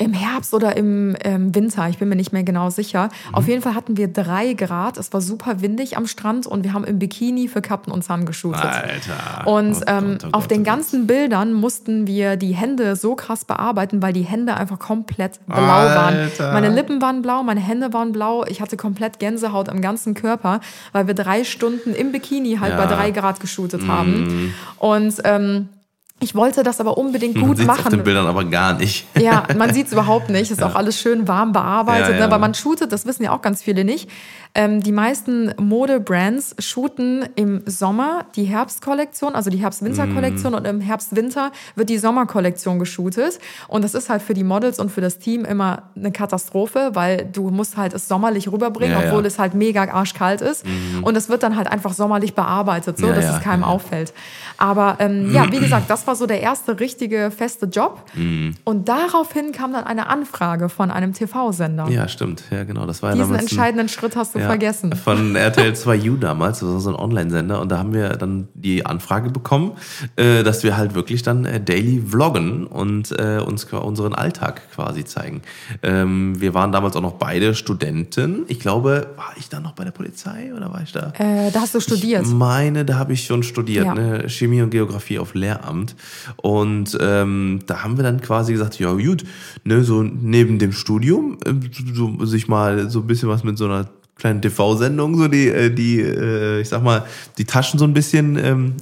[0.00, 3.06] im Herbst oder im ähm, Winter, ich bin mir nicht mehr genau sicher.
[3.30, 3.34] Mhm.
[3.34, 4.96] Auf jeden Fall hatten wir drei Grad.
[4.96, 8.24] Es war super windig am Strand und wir haben im Bikini für Captain und Sun
[8.24, 8.62] geshootet.
[8.64, 9.46] Alter.
[9.48, 13.16] Und Oh ähm, Gott, oh auf den oh ganzen Bildern mussten wir die Hände so
[13.16, 16.44] krass bearbeiten, weil die Hände einfach komplett blau Alter.
[16.44, 16.52] waren.
[16.52, 18.44] Meine Lippen waren blau, meine Hände waren blau.
[18.44, 20.60] Ich hatte komplett Gänsehaut am ganzen Körper,
[20.92, 22.84] weil wir drei Stunden im Bikini halt Ja.
[22.84, 22.88] Mhm.
[22.88, 24.54] bei drei Grad geshootet haben.
[24.78, 25.70] Und ähm,
[26.20, 28.02] Ich wollte das aber unbedingt Man gut sieht auf den machen.
[28.02, 29.06] Bildern aber gar nicht.
[29.18, 30.50] Ja, man sieht es überhaupt nicht.
[30.50, 32.08] Ist auch alles schön warm bearbeitet.
[32.08, 32.18] Ja, ja.
[32.18, 32.24] Ne?
[32.24, 34.10] Aber man shootet, das wissen ja auch ganz viele nicht.
[34.54, 41.52] Ähm, die meisten Modebrands shooten im Sommer die Herbstkollektion, also die Herbst-Winter-Kollektion und im Herbst-Winter
[41.76, 43.38] wird die Sommerkollektion geshootet.
[43.68, 47.28] Und das ist halt für die Models und für das Team immer eine Katastrophe, weil
[47.32, 49.08] du musst halt es sommerlich rüberbringen, Ja, ja.
[49.10, 50.64] obwohl es halt mega arschkalt ist.
[51.02, 53.68] Und es wird dann halt einfach sommerlich bearbeitet, so Ja, dass ja, es keinem ja,
[53.68, 53.72] ja.
[53.72, 54.12] auffällt.
[54.56, 58.04] Aber ähm, ja, wie gesagt, das war so der erste richtige feste Job.
[58.14, 58.54] Mhm.
[58.64, 61.88] Und daraufhin kam dann eine Anfrage von einem TV-Sender.
[61.88, 62.42] Ja, stimmt.
[62.50, 62.86] Ja, genau.
[62.86, 64.92] Das war ja Diesen entscheidenden Schritt hast du Ja, vergessen.
[64.94, 67.60] Von RTL 2U damals, das war so ein Online-Sender.
[67.60, 69.72] Und da haben wir dann die Anfrage bekommen,
[70.16, 75.04] äh, dass wir halt wirklich dann äh, daily vloggen und äh, uns unseren Alltag quasi
[75.04, 75.42] zeigen.
[75.82, 78.44] Ähm, wir waren damals auch noch beide Studenten.
[78.48, 81.12] Ich glaube, war ich da noch bei der Polizei oder war ich da?
[81.18, 82.24] Äh, da hast du studiert.
[82.26, 83.94] Ich meine, da habe ich schon studiert, Ja.
[83.94, 84.28] ne?
[84.28, 85.96] Chemie und Geografie auf Lehramt.
[86.36, 89.24] Und ähm, da haben wir dann quasi gesagt, ja gut,
[89.64, 91.52] ne, so neben dem Studium, äh,
[91.94, 95.70] so, sich mal so ein bisschen was mit so einer kleinen TV-Sendung, so die, äh,
[95.70, 97.04] die, äh, ich sag mal,
[97.38, 98.74] die Taschen so ein bisschen, ähm,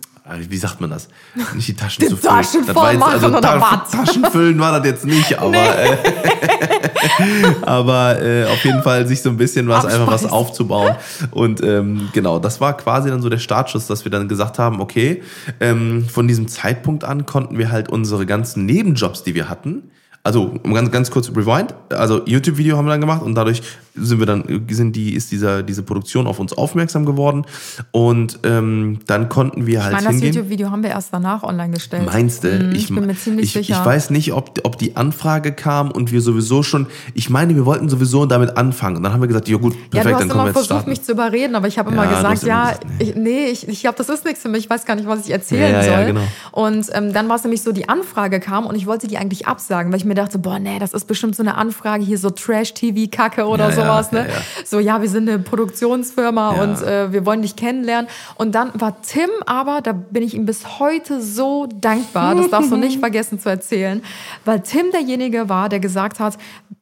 [0.49, 1.07] wie sagt man das?
[1.55, 2.35] Nicht die Taschen Die zu füllen.
[2.35, 3.91] Taschen Das war jetzt- voll also Ta- was?
[3.93, 5.97] Taschen füllen war das jetzt nicht, aber, äh,
[7.63, 10.97] aber äh, auf jeden Fall sich so ein bisschen was einfach was aufzubauen.
[11.31, 14.81] Und ähm, genau, das war quasi dann so der Startschuss, dass wir dann gesagt haben,
[14.81, 15.23] okay,
[15.61, 19.91] ähm, von diesem Zeitpunkt an konnten wir halt unsere ganzen Nebenjobs, die wir hatten,
[20.27, 23.63] also ganz, ganz kurz rewind, also YouTube-Video haben wir dann gemacht und dadurch
[23.95, 27.47] sind wir dann, sind die, ist dieser, diese Produktion auf uns aufmerksam geworden
[27.93, 30.35] und ähm, dann konnten wir halt Ich meine, das hingehen.
[30.35, 32.07] YouTube-Video haben wir erst danach online gestellt.
[32.07, 32.49] Meinst du?
[32.49, 33.79] Mhm, ich bin mir ziemlich ich, sicher.
[33.81, 37.65] Ich weiß nicht, ob, ob die Anfrage kam und wir sowieso schon, ich meine, wir
[37.65, 38.97] wollten sowieso damit anfangen.
[38.97, 40.53] Und dann haben wir gesagt, ja gut, perfekt, ja, du hast dann wir immer jetzt
[40.55, 40.91] versucht, starten.
[40.91, 43.05] mich zu überreden, aber ich habe immer Ja, gesagt, hast immer ja, gesagt, nee.
[43.05, 45.25] ich, nee, ich, ich glaube, das ist nichts für mich, ich weiß gar nicht, was
[45.25, 45.93] ich erzählen Ja, ja, soll.
[46.01, 46.21] ja, genau.
[46.51, 49.47] Und ähm, dann war es nämlich so, die Anfrage kam und ich wollte die eigentlich
[49.47, 52.31] absagen, weil ich mir dachte, boah, nee, das ist bestimmt so eine Anfrage, hier so
[52.31, 54.21] Trash-TV-Kacke oder Ja, ja, sowas, ne?
[54.21, 54.41] ja, ja.
[54.65, 58.09] So, ja, wir sind eine Produktionsfirma und äh, wir wollen dich kennenlernen.
[58.37, 62.73] Und dann war Tim aber, da bin ich ihm bis heute so dankbar, das darfst
[62.73, 64.03] du nicht vergessen zu erzählen,
[64.45, 66.37] weil Tim derjenige war, der gesagt hat,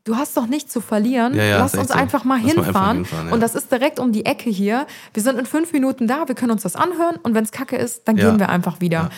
[0.04, 1.94] du hast doch nichts zu verlieren, Ja, ja, lass uns so.
[1.94, 2.96] einfach mal Lass mal einfach hinfahren.
[2.98, 3.34] hinfahren, ja.
[3.34, 4.86] Und das ist direkt um die Ecke hier.
[5.12, 7.76] Wir sind in fünf Minuten da, wir können uns das anhören und wenn es kacke
[7.76, 9.10] ist, dann gehen wir einfach wieder.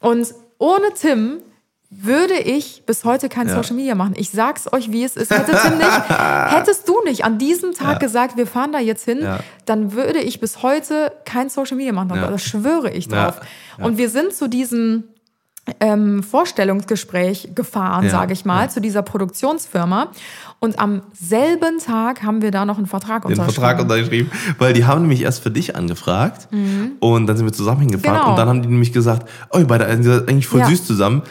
[0.00, 0.26] Und
[0.58, 1.38] ohne Tim
[1.94, 3.54] würde ich bis heute kein Ja.
[3.54, 4.14] Social Media machen.
[4.16, 5.30] Ich sag's euch, wie es ist.
[5.30, 6.08] Hätte Tim nicht,
[6.48, 9.40] hättest du nicht an diesem Tag gesagt, wir fahren da jetzt hin, Ja.
[9.66, 12.10] dann würde ich bis heute kein Social Media machen.
[12.14, 12.30] Ja.
[12.30, 13.26] Da schwöre ich Ja.
[13.30, 13.40] drauf.
[13.78, 15.04] Und wir sind zu diesem
[15.78, 18.10] ähm, Vorstellungsgespräch gefahren, Ja.
[18.10, 18.68] sage ich mal, Ja.
[18.68, 20.08] zu dieser Produktionsfirma.
[20.58, 23.54] Und am selben Tag haben wir da noch einen Vertrag den unterschrieben.
[23.54, 26.48] Vertrag untergeschrieben, weil die haben nämlich erst für dich angefragt
[27.00, 28.20] und dann sind wir zusammen hingefahren Mhm.
[28.20, 28.30] Genau.
[28.30, 30.66] und dann haben die nämlich gesagt, oh, ihr beide seid eigentlich voll Ja.
[30.66, 31.22] süß zusammen,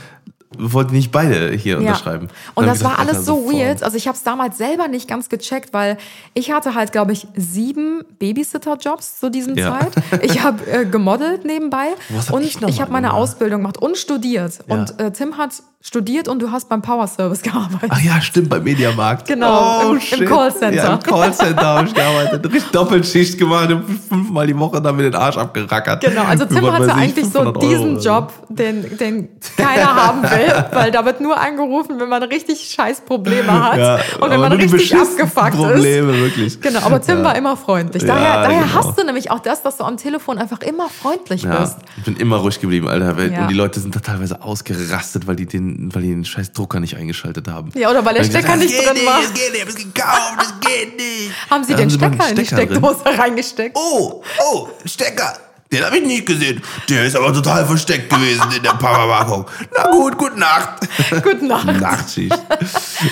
[0.58, 2.28] wollt ihr nicht beide hier unterschreiben?
[2.56, 3.84] Und Dann das war alles so weird.
[3.84, 5.98] Also ich habe es damals selber nicht ganz gecheckt, weil
[6.34, 9.80] ich hatte halt, glaube ich, sieben Babysitter-Jobs zu diesem Ja.
[9.80, 9.92] Zeit.
[10.24, 13.22] Ich habe äh, gemodelt nebenbei Was hab und ich ich, habe meine gemacht?
[13.22, 14.60] Ausbildung gemacht und studiert.
[14.68, 14.76] Ja.
[14.76, 15.52] Und äh, Tim hat
[15.84, 17.90] studiert und du hast beim Power Service gearbeitet.
[17.90, 19.28] Ach ja, stimmt, beim Mediamarkt.
[19.28, 20.28] Genau, im- im shit.
[20.28, 20.74] Callcenter.
[20.76, 22.46] Ja, im Callcenter habe ich gearbeitet.
[22.54, 23.70] Richtig Doppelschicht gemacht,
[24.10, 26.02] fünfmal die Woche dann mit den Arsch abgerackert.
[26.04, 28.00] Genau, also Tim hatte eigentlich so 500 diesen Euro.
[28.00, 30.41] Job, den, den keiner haben will,
[30.72, 34.52] weil da wird nur angerufen, wenn man richtig scheiß Probleme hat Ja, und wenn man
[34.54, 35.60] richtig abgefuckt ist.
[35.60, 36.62] Probleme, wirklich.
[36.62, 37.24] Genau, aber Tim Ja.
[37.24, 38.04] war immer freundlich.
[38.04, 38.74] Ja, Daher, daher genau.
[38.76, 41.78] hast du nämlich auch das, dass du am Telefon einfach immer freundlich bist.
[41.98, 43.18] ich bin immer ruhig geblieben, Alter.
[43.18, 43.32] weil-.
[43.42, 46.80] Und die Leute sind da teilweise ausgerastet, weil die den, weil die den scheiß Drucker
[46.80, 47.72] nicht eingeschaltet haben.
[47.76, 49.22] Ja, oder weil der Stecker nicht das drin war.
[49.22, 51.32] Das geht nicht, es gekauft, das geht nicht.
[51.50, 52.46] Haben sie Da den einen Stecker in die.
[52.46, 53.78] Steckdose reingesteckt?
[53.78, 55.34] Oh, oh, Stecker.
[55.72, 56.62] Den habe ich nicht gesehen.
[56.90, 59.46] Der ist aber total versteckt gewesen in der Papapackung.
[59.76, 60.82] Na gut, gute Nacht.
[61.24, 61.66] Gute Nacht.
[61.66, 62.38] Nachtschicht.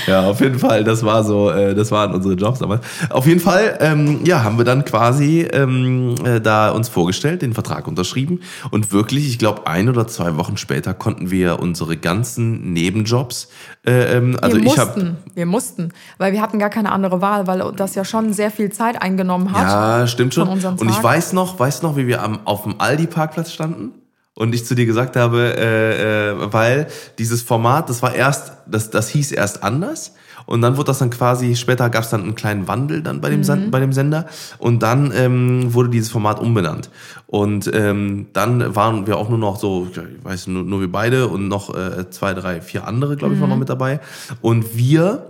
[0.07, 2.81] ja, auf jeden Fall, das war so, äh, das waren unsere Jobs damals.
[3.09, 7.53] Auf jeden Fall, ähm, ja, haben wir dann quasi ähm, äh, da uns vorgestellt, den
[7.53, 8.41] Vertrag unterschrieben
[8.71, 13.49] und wirklich, ich glaube, ein oder zwei Wochen später konnten wir unsere ganzen Nebenjobs,
[13.85, 17.21] äh, ähm, also wir ich habe mussten, wir mussten, weil wir hatten gar keine andere
[17.21, 19.63] Wahl, weil das ja schon sehr viel Zeit eingenommen hat.
[19.63, 20.47] Ja, stimmt schon.
[20.47, 23.91] Und ich weiß noch, weiß noch, wie wir am, auf dem Aldi-Parkplatz standen
[24.33, 28.89] und ich zu dir gesagt habe, äh, äh, weil dieses Format, das war erst, das,
[28.89, 30.13] das hieß erst anders.
[30.45, 33.29] Und dann wurde das dann quasi, später gab es dann einen kleinen Wandel dann bei
[33.29, 33.69] dem, Mhm.
[33.69, 34.25] Bei dem Sender.
[34.57, 36.89] Und dann ähm, wurde dieses Format umbenannt.
[37.27, 41.27] Und ähm, dann waren wir auch nur noch so, ich weiß nur, nur wir beide
[41.27, 43.59] und noch äh, zwei, drei, vier andere, glaube ich, waren noch Mhm.
[43.59, 43.99] mit dabei.
[44.41, 45.28] Und wir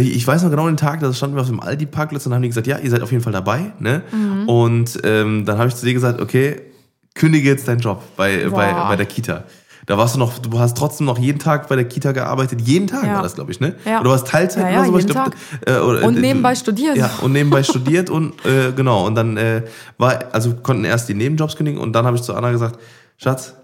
[0.00, 2.48] ich weiß noch genau den Tag, da standen wir auf dem Aldi-Parkplatz und haben die
[2.48, 3.72] gesagt, ja, ihr seid auf jeden Fall dabei.
[3.80, 4.02] Ne?
[4.46, 6.60] Und ähm, dann habe ich zu dir gesagt, okay,
[7.14, 9.44] kündige jetzt deinen Job bei, bei, bei der Kita.
[9.86, 12.60] Da warst du noch, du hast trotzdem noch jeden Tag bei der Kita gearbeitet.
[12.60, 13.14] Jeden Tag Ja.
[13.14, 13.74] war das, glaube ich, ne?
[13.86, 14.00] Ja.
[14.00, 15.02] Oder du hast Teilzeit Ja, oder ja, sowas.
[15.02, 15.30] jeden glaub,
[15.66, 16.96] äh, oder, Und nebenbei studiert.
[16.96, 19.06] Ja, und nebenbei studiert und äh, genau.
[19.06, 19.62] Und dann äh,
[19.96, 22.78] war, also konnten erst die Nebenjobs kündigen und dann habe ich zu Anna gesagt,
[23.16, 23.54] Schatz,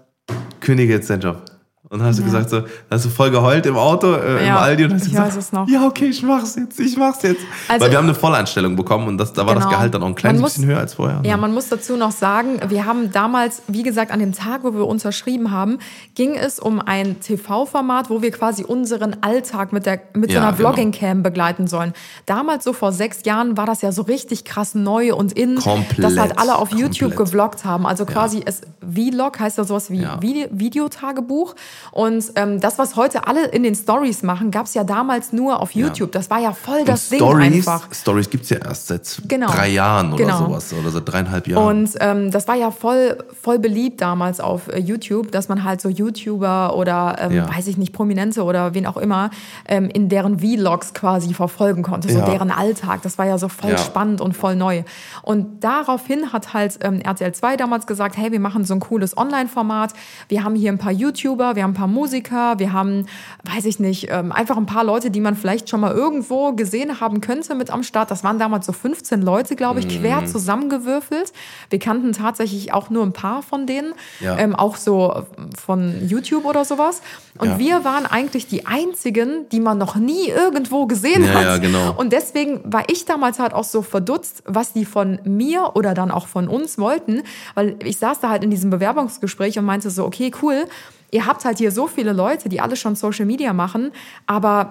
[0.59, 1.43] kündige jetzt deinen Job.
[1.87, 4.57] Und dann hast du gesagt, so, hast du voll geheult im Auto, äh, im Ja,
[4.59, 5.67] Aldi und hast ich gesagt, weiß es noch.
[5.69, 7.41] ja, okay, ich mach's jetzt, ich mach's jetzt.
[7.67, 9.75] Also- Weil wir haben eine Vollanstellung bekommen und das, da war das Genau.
[9.75, 11.21] Gehalt dann auch ein kleines muss- bisschen höher als vorher.
[11.23, 14.73] Ja, man muss dazu noch sagen, wir haben damals, wie gesagt, an dem Tag, wo
[14.73, 15.77] wir unterschrieben haben,
[16.15, 20.41] ging es um ein TV-Format, wo wir quasi unseren Alltag mit, der, mit so Ja,
[20.47, 20.69] einer genau.
[20.71, 21.93] Vlogging-Cam begleiten sollen.
[22.25, 26.03] Damals, so vor sechs Jahren, war das ja so richtig krass neu und in, Komplett,
[26.03, 27.17] dass halt alle auf YouTube komplett.
[27.17, 27.85] gevloggt haben.
[27.85, 30.21] Also quasi, es Vlog heißt ja sowas wie Ja.
[30.21, 31.55] Vide Videotagebuch.
[31.91, 35.61] Und ähm, das, was heute alle in den Stories machen, gab es ja damals nur
[35.61, 36.11] auf YouTube.
[36.11, 37.93] Das war ja voll Und das Ding Stories, einfach.
[37.93, 39.47] Stories gibt's ja erst seit Genau.
[39.47, 40.37] drei Jahren oder Genau.
[40.47, 40.73] sowas.
[40.73, 41.65] Oder seit dreieinhalb Jahren.
[41.83, 45.81] Und ähm, das war ja voll, voll beliebt damals auf äh, YouTube, dass man halt
[45.81, 47.49] so YouTuber oder, ähm, Ja.
[47.55, 49.29] weiß ich nicht, Prominente oder wen auch immer
[49.67, 52.25] ähm, in deren Vlogs quasi verfolgen konnte, so Ja.
[52.25, 53.01] deren Alltag.
[53.03, 53.77] Das war ja so voll Ja.
[53.77, 54.83] spannend und voll neu.
[55.21, 59.17] Und daraufhin hat halt ähm, RTL 2 damals gesagt, hey, wir machen so ein cooles
[59.17, 59.93] Online-Format.
[60.29, 63.05] Wir haben hier ein paar YouTuber, wir haben ein paar Musiker, wir haben,
[63.43, 67.01] weiß ich nicht, ähm, einfach ein paar Leute, die man vielleicht schon mal irgendwo gesehen
[67.01, 68.09] haben könnte mit am Start.
[68.11, 70.01] Das waren damals so 15 Leute, glaube ich, Mhm.
[70.01, 71.33] quer zusammengewürfelt.
[71.69, 74.37] Wir kannten tatsächlich auch nur ein paar von denen, Ja.
[74.37, 75.23] ähm, auch so
[75.59, 77.01] von YouTube oder sowas.
[77.37, 77.59] Und Ja.
[77.59, 81.43] wir waren eigentlich die einzigen, die man noch nie irgendwo gesehen Ja, hat.
[81.43, 81.93] ja, genau.
[81.97, 86.11] Und deswegen war ich damals halt auch so verdutzt, was die von mir oder dann
[86.11, 87.23] auch von uns wollten,
[87.55, 90.65] weil ich saß da halt in diesem Bewerbungsgespräch und meinte so, okay, cool,
[91.11, 93.91] ihr habt halt hier so viele Leute, die alle schon Social Media machen,
[94.27, 94.69] aber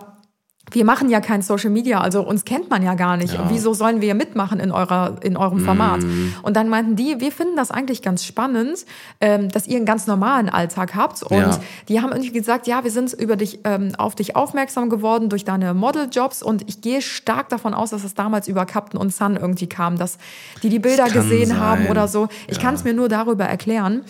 [0.73, 3.35] wir machen ja kein Social Media, also uns kennt man ja gar nicht.
[3.35, 3.51] Ja.
[3.51, 6.01] Wieso sollen wir mitmachen in, eurer, in eurem Format?
[6.43, 8.87] Und dann meinten die, wir finden das eigentlich ganz spannend,
[9.21, 11.23] ähm, dass ihr einen ganz normalen Alltag habt.
[11.23, 11.61] Und Ja.
[11.91, 15.45] die haben irgendwie gesagt, ja, wir sind über dich, ähm, auf dich aufmerksam geworden durch
[15.45, 19.37] deine Modeljobs und ich gehe stark davon aus, dass es damals über Captain und Sun
[19.37, 20.17] irgendwie kam, dass
[20.63, 21.61] die die Bilder gesehen sein.
[21.61, 22.29] haben oder so.
[22.49, 22.63] Ich Ja.
[22.63, 24.03] kann es mir nur darüber erklären.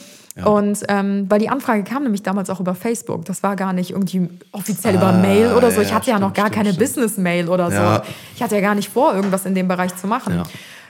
[0.43, 3.25] Und ähm, weil die Anfrage kam nämlich damals auch über Facebook.
[3.25, 5.81] Das war gar nicht irgendwie offiziell über Ah, Mail oder so.
[5.81, 6.77] ja, Ich hatte ja noch stimmt, gar stimmt, keine.
[6.79, 7.77] Business-Mail oder so.
[7.77, 8.03] Ja.
[8.35, 10.43] Ich hatte ja gar nicht vor, irgendwas in dem Bereich zu machen.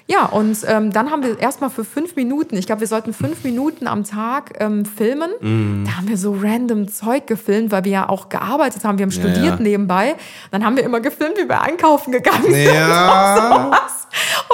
[0.07, 0.15] Ja.
[0.15, 3.43] Ja, und ähm, dann haben wir erstmal für fünf Minuten, ich glaube, wir sollten fünf
[3.43, 5.31] Minuten am Tag ähm, filmen.
[5.41, 5.85] Mhm.
[5.87, 8.99] Da haben wir so random Zeug gefilmt, weil wir ja auch gearbeitet haben.
[8.99, 9.57] Wir haben studiert ja.
[9.57, 10.15] nebenbei.
[10.51, 12.65] Dann haben wir immer gefilmt, wie wir einkaufen gegangen sind.
[12.67, 13.73] Ja.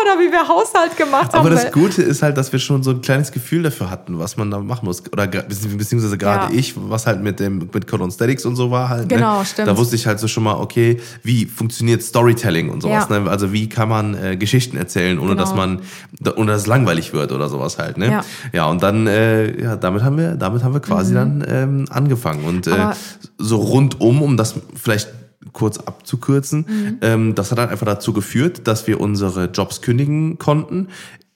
[0.00, 1.40] Oder wie wir Haushalt gemacht haben.
[1.40, 4.36] Aber das Gute ist halt, dass wir schon so ein kleines Gefühl dafür hatten, was
[4.36, 5.02] man da machen muss.
[5.12, 6.58] Oder beziehungsweise gerade Ja.
[6.58, 9.08] ich, was halt mit dem mit Code Statics und so war halt.
[9.08, 9.44] Genau, ne?
[9.44, 9.68] stimmt.
[9.68, 13.08] Da wusste ich halt so schon mal, okay, wie funktioniert Storytelling und sowas.
[13.10, 13.18] Ja.
[13.18, 13.30] Ne?
[13.30, 15.39] Also wie kann man äh, Geschichten erzählen, ohne Genau.
[15.40, 15.80] Dass man,
[16.20, 17.98] da- ohne dass es langweilig wird oder sowas halt.
[17.98, 18.10] Ne?
[18.10, 18.24] Ja.
[18.52, 22.44] ja, und dann, äh, ja, damit haben wir, damit haben wir quasi dann ähm, angefangen.
[22.44, 22.92] Und äh, Mhm.
[23.38, 25.08] So rundum, um das vielleicht
[25.52, 26.98] kurz abzukürzen, Mhm.
[27.00, 30.88] ähm, das hat dann einfach dazu geführt, dass wir unsere Jobs kündigen konnten.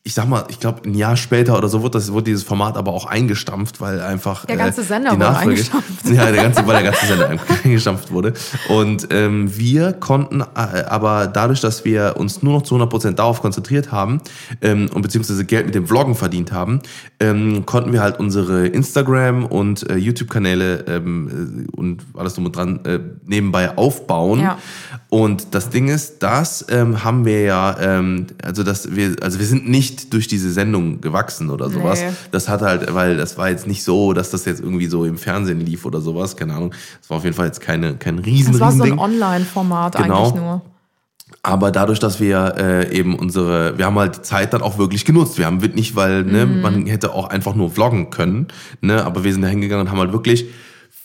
[0.06, 2.76] Ich sag mal, ich glaube, ein Jahr später oder so wurde, das, wurde dieses Format
[2.76, 5.90] aber auch eingestampft, weil einfach Der ganze Sender die wurde eingestampft.
[6.04, 7.30] Ja, der ganze, weil der ganze Sender
[7.64, 8.34] eingestampft wurde.
[8.68, 13.40] Und ähm, wir konnten äh, aber dadurch, dass wir uns nur noch zu 100% darauf
[13.40, 14.20] konzentriert haben
[14.60, 16.80] ähm, und beziehungsweise Geld mit dem Vloggen verdient haben,
[17.18, 22.54] ähm, konnten wir halt unsere Instagram- und äh, YouTube-Kanäle ähm, äh, und alles drum und
[22.54, 24.40] dran äh, nebenbei aufbauen.
[24.40, 24.58] Ja.
[25.08, 29.46] Und das Ding ist, das ähm, haben wir ja, ähm, also dass wir, also wir
[29.46, 32.00] sind nicht durch diese Sendung gewachsen oder sowas.
[32.00, 32.12] Nee.
[32.30, 35.16] Das hat halt, weil das war jetzt nicht so, dass das jetzt irgendwie so im
[35.18, 36.74] Fernsehen lief oder sowas, keine Ahnung.
[37.00, 38.98] Das war auf jeden Fall jetzt keine, kein riesen, Das war so ein.
[38.98, 40.22] Online-Format Genau.
[40.28, 40.62] eigentlich nur.
[41.42, 45.04] Aber dadurch, dass wir äh, eben unsere, wir haben halt die Zeit dann auch wirklich
[45.04, 45.36] genutzt.
[45.38, 46.60] Wir haben nicht, weil ne, Mhm.
[46.60, 48.48] man hätte auch einfach nur vloggen können,
[48.80, 50.46] ne, aber wir sind da hingegangen und haben halt wirklich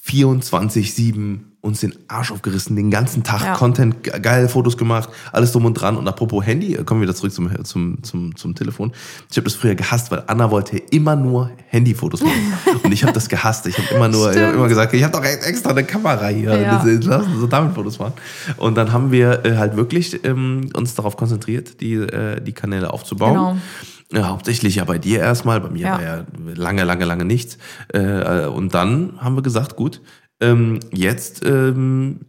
[0.06, 3.53] 24/7 uns den Arsch aufgerissen, den ganzen Tag Ja.
[3.53, 5.97] Content, ge- geile Fotos gemacht, alles drum und dran.
[5.97, 8.93] Und apropos Handy, äh, kommen wir wieder zurück zum, zum, zum, zum Telefon.
[9.30, 12.53] Ich habe das früher gehasst, weil Anna wollte immer nur Handyfotos machen.
[12.84, 13.66] und ich habe das gehasst.
[13.68, 16.57] Ich habe immer nur, ich hab immer gesagt, ich habe doch extra eine Kamera hier.
[16.60, 16.82] Ja.
[16.84, 18.14] Das- Lassen Sie damit Fotos machen.
[18.57, 22.93] Und dann haben wir äh, halt wirklich ähm, uns darauf konzentriert, die, äh, die Kanäle
[22.93, 23.34] aufzubauen.
[23.34, 24.24] Genau.
[24.24, 25.91] Ja, hauptsächlich ja bei dir erstmal, bei mir Ja.
[25.93, 26.24] war ja
[26.55, 27.57] lange, lange, lange nichts.
[27.93, 30.01] Äh, und dann haben wir gesagt, gut,
[30.42, 32.22] ähm, jetzt, ähm,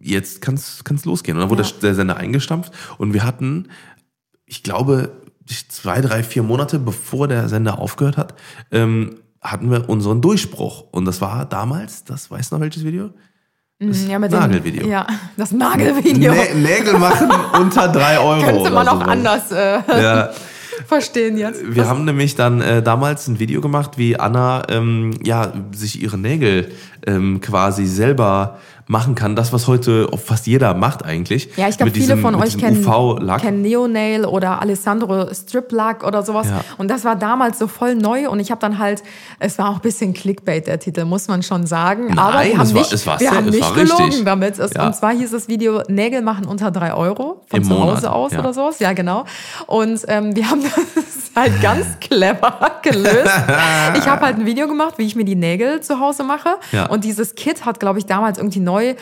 [0.00, 1.36] jetzt kann es losgehen.
[1.36, 1.68] Und dann wurde Ja.
[1.82, 3.68] der Sender eingestampft und wir hatten,
[4.44, 5.10] ich glaube,
[5.68, 8.34] zwei, drei, vier Monate bevor der Sender aufgehört hat,
[8.72, 10.84] ähm, hatten wir unseren Durchbruch.
[10.90, 13.10] Und das war damals, das weißt du noch welches Video?
[13.78, 14.82] Mhm, ja, mit Nagelvideo.
[14.82, 15.06] Dem, ja,
[15.36, 16.32] das Nagelvideo.
[16.32, 17.28] Nä Nägel machen
[17.60, 18.42] unter drei Euro.
[18.42, 19.08] Könnte oder man auch sowas.
[19.08, 19.52] anders.
[19.52, 20.30] Äh, Ja.
[20.86, 21.62] verstehen jetzt.
[21.74, 26.18] Wir haben nämlich dann äh, damals ein Video gemacht, wie Anna ähm, ja, sich ihre
[26.18, 26.70] Nägel
[27.06, 29.34] ähm, quasi selber machen kann.
[29.34, 31.48] Das, was heute fast jeder macht eigentlich.
[31.56, 32.86] Ja, ich glaube, viele diesem- von euch kennen,
[33.40, 36.46] kennen Neonail oder Alessandro Strip Lack oder sowas.
[36.48, 36.60] Ja.
[36.78, 39.02] Und das war damals so voll neu und ich habe dann halt,
[39.40, 42.06] es war auch ein bisschen Clickbait, der Titel, muss man schon sagen.
[42.08, 44.04] Nein, Aber wir es haben war- nicht, es war wir haben es nicht war gelogen
[44.04, 44.24] richtig.
[44.24, 44.58] damit.
[44.58, 44.86] Es, Ja.
[44.86, 48.12] Und zwar hieß das Video Nägel machen unter drei Euro von Im zu Monat, Hause
[48.12, 48.38] aus ja.
[48.40, 48.78] oder sowas.
[48.78, 49.24] Ja, genau.
[49.66, 50.62] Und ähm, wir haben
[50.94, 53.26] das halt ganz clever gelöst.
[53.96, 56.50] Ich habe halt ein Video gemacht, wie ich mir die Nägel zu Hause mache.
[56.88, 58.94] Und dieses Kit hat, glaube ich, damals irgendwie neu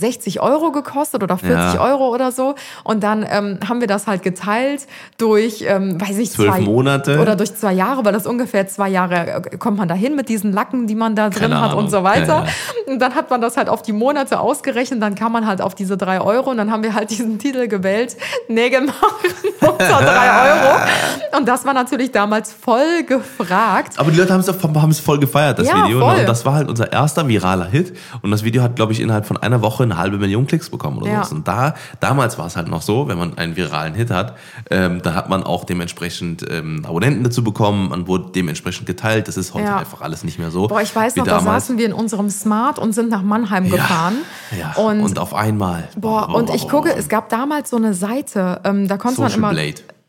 [0.00, 1.80] 60 Euro gekostet oder 40 Ja.
[1.80, 2.54] Euro oder so.
[2.84, 4.86] Und dann ähm, haben wir das halt geteilt
[5.18, 7.18] durch, ähm, weiß ich, Zwölf zwei Monate.
[7.20, 10.52] Oder durch zwei Jahre, weil das ungefähr zwei Jahre äh, kommt man dahin mit diesen
[10.52, 11.84] Lacken, die man da drin Keine hat Ahnung.
[11.84, 12.44] und so weiter.
[12.46, 15.60] Ja, Und dann hat man das halt auf die Monate ausgerechnet, dann kam man halt
[15.60, 18.16] auf diese drei Euro und dann haben wir halt diesen Titel gewählt,
[18.48, 18.98] Nägel machen
[19.60, 21.38] unter drei Euro.
[21.38, 23.98] Und das war natürlich damals voll gefragt.
[23.98, 26.00] Aber die Leute haben es voll gefeiert, das Ja, Video.
[26.00, 26.14] voll.
[26.14, 26.20] Ne?
[26.20, 27.96] Und das war halt unser erster viraler Hit.
[28.22, 30.98] Und das Video hat, glaube ich, innerhalb von einer Woche eine halbe Million Klicks bekommen
[30.98, 31.24] oder Ja.
[31.24, 31.34] so.
[31.34, 34.36] Und da, damals war es halt noch so, wenn man einen viralen Hit hat,
[34.70, 39.28] ähm, dann hat man auch dementsprechend ähm, Abonnenten dazu bekommen, man wurde dementsprechend geteilt.
[39.28, 39.78] Das ist heute Ja.
[39.78, 40.68] einfach alles nicht mehr so.
[40.68, 41.64] Boah, ich weiß noch, da damals.
[41.66, 44.14] saßen wir in unserem Smart und sind nach Mannheim ja, gefahren.
[44.58, 44.72] Ja.
[44.82, 45.88] Und, Und, auf einmal.
[45.96, 49.56] boah, und ich gucke, es gab damals so eine Seite, ähm, da konnte Social man
[49.56, 49.62] immer.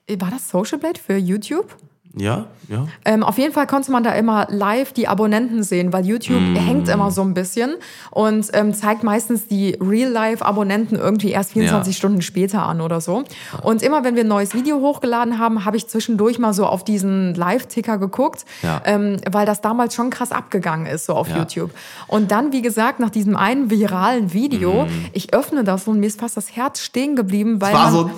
[0.08, 0.22] Blade.
[0.22, 1.76] War das Social Blade für YouTube?
[2.18, 2.88] Ja, ja.
[3.06, 6.56] Ähm, auf jeden Fall konnte man da immer live die Abonnenten sehen, weil YouTube Mm.
[6.56, 7.76] hängt immer so ein bisschen
[8.10, 11.98] und ähm, zeigt meistens die Real-Life-Abonnenten irgendwie erst 24 Ja.
[11.98, 13.24] Stunden später an oder so.
[13.64, 16.84] Und immer wenn wir ein neues Video hochgeladen haben, habe ich zwischendurch mal so auf
[16.84, 18.82] diesen Live-Ticker geguckt, Ja.
[18.86, 21.38] ähm, weil das damals schon krass abgegangen ist, so auf Ja.
[21.38, 21.72] YouTube.
[22.08, 26.20] Und dann, wie gesagt, nach diesem einen viralen Video, ich öffne das und mir ist
[26.20, 28.10] fast das Herz stehen geblieben, weil man, so-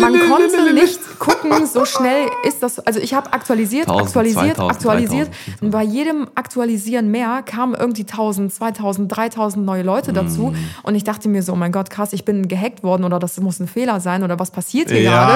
[0.00, 2.78] man konnte nicht gucken, so schnell ist das.
[2.80, 5.28] Also ich habe aktualisiert, 1000, aktualisiert, 2000, aktualisiert.
[5.28, 5.62] 3000.
[5.62, 10.48] Und bei jedem Aktualisieren mehr kamen irgendwie 1000, 2000, 3000 neue Leute dazu.
[10.48, 10.56] Mm.
[10.84, 13.38] Und ich dachte mir so, oh mein Gott, krass, ich bin gehackt worden oder das
[13.40, 15.26] muss ein Fehler sein oder was passiert hier Ja.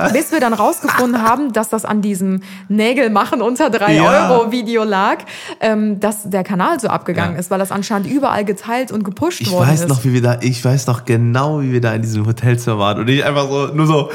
[0.00, 0.12] gerade.
[0.12, 4.30] Bis wir dann rausgefunden haben, dass das an diesem Nägel machen unter 3 Ja.
[4.30, 5.18] Euro Video lag,
[5.60, 7.40] ähm, dass der Kanal so abgegangen Ja.
[7.40, 9.88] ist, weil das anscheinend überall geteilt und gepusht Ich worden weiß ist.
[9.88, 12.98] noch, wie wir da, ich weiß noch genau, wie wir da in diesem Hotelzimmer waren.
[13.00, 14.10] Und ich einfach so, nur so,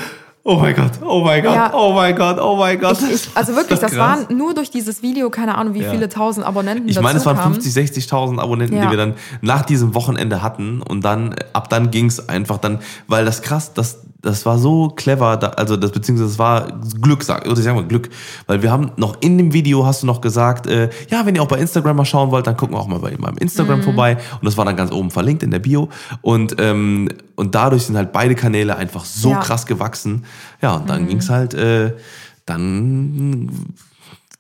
[0.48, 1.74] oh mein Gott, oh mein Gott, Ja.
[1.74, 3.02] oh mein Gott, oh mein Gott.
[3.02, 4.26] ich, ich, also wirklich, das krass?
[4.28, 5.92] waren nur durch dieses Video, keine Ahnung, wie Ja.
[5.92, 7.62] viele tausend Abonnenten Ich meine, es waren dazu kamen.
[7.62, 7.74] 50,
[8.08, 8.86] 60.000 Abonnenten, Ja.
[8.86, 10.82] die wir dann nach diesem Wochenende hatten.
[10.82, 14.90] Und dann, ab dann ging es einfach dann, weil das krass, das, das war so
[14.90, 16.68] clever, da, also das, beziehungsweise das war
[17.02, 18.10] Glück, sag, oder sagen wir Glück.
[18.48, 21.42] Weil wir haben noch in dem Video hast du noch gesagt, äh, ja, wenn ihr
[21.44, 23.84] auch bei Instagram mal schauen wollt, dann gucken wir auch mal bei meinem Instagram Mhm.
[23.84, 24.18] vorbei.
[24.34, 25.90] Und das war dann ganz oben verlinkt in der Bio.
[26.22, 29.38] Und, ähm, und dadurch sind halt beide Kanäle einfach so Ja.
[29.38, 29.42] Mhm.
[29.44, 30.26] krass gewachsen.
[30.62, 31.94] Ja, und dann ging's halt, äh,
[32.46, 33.50] dann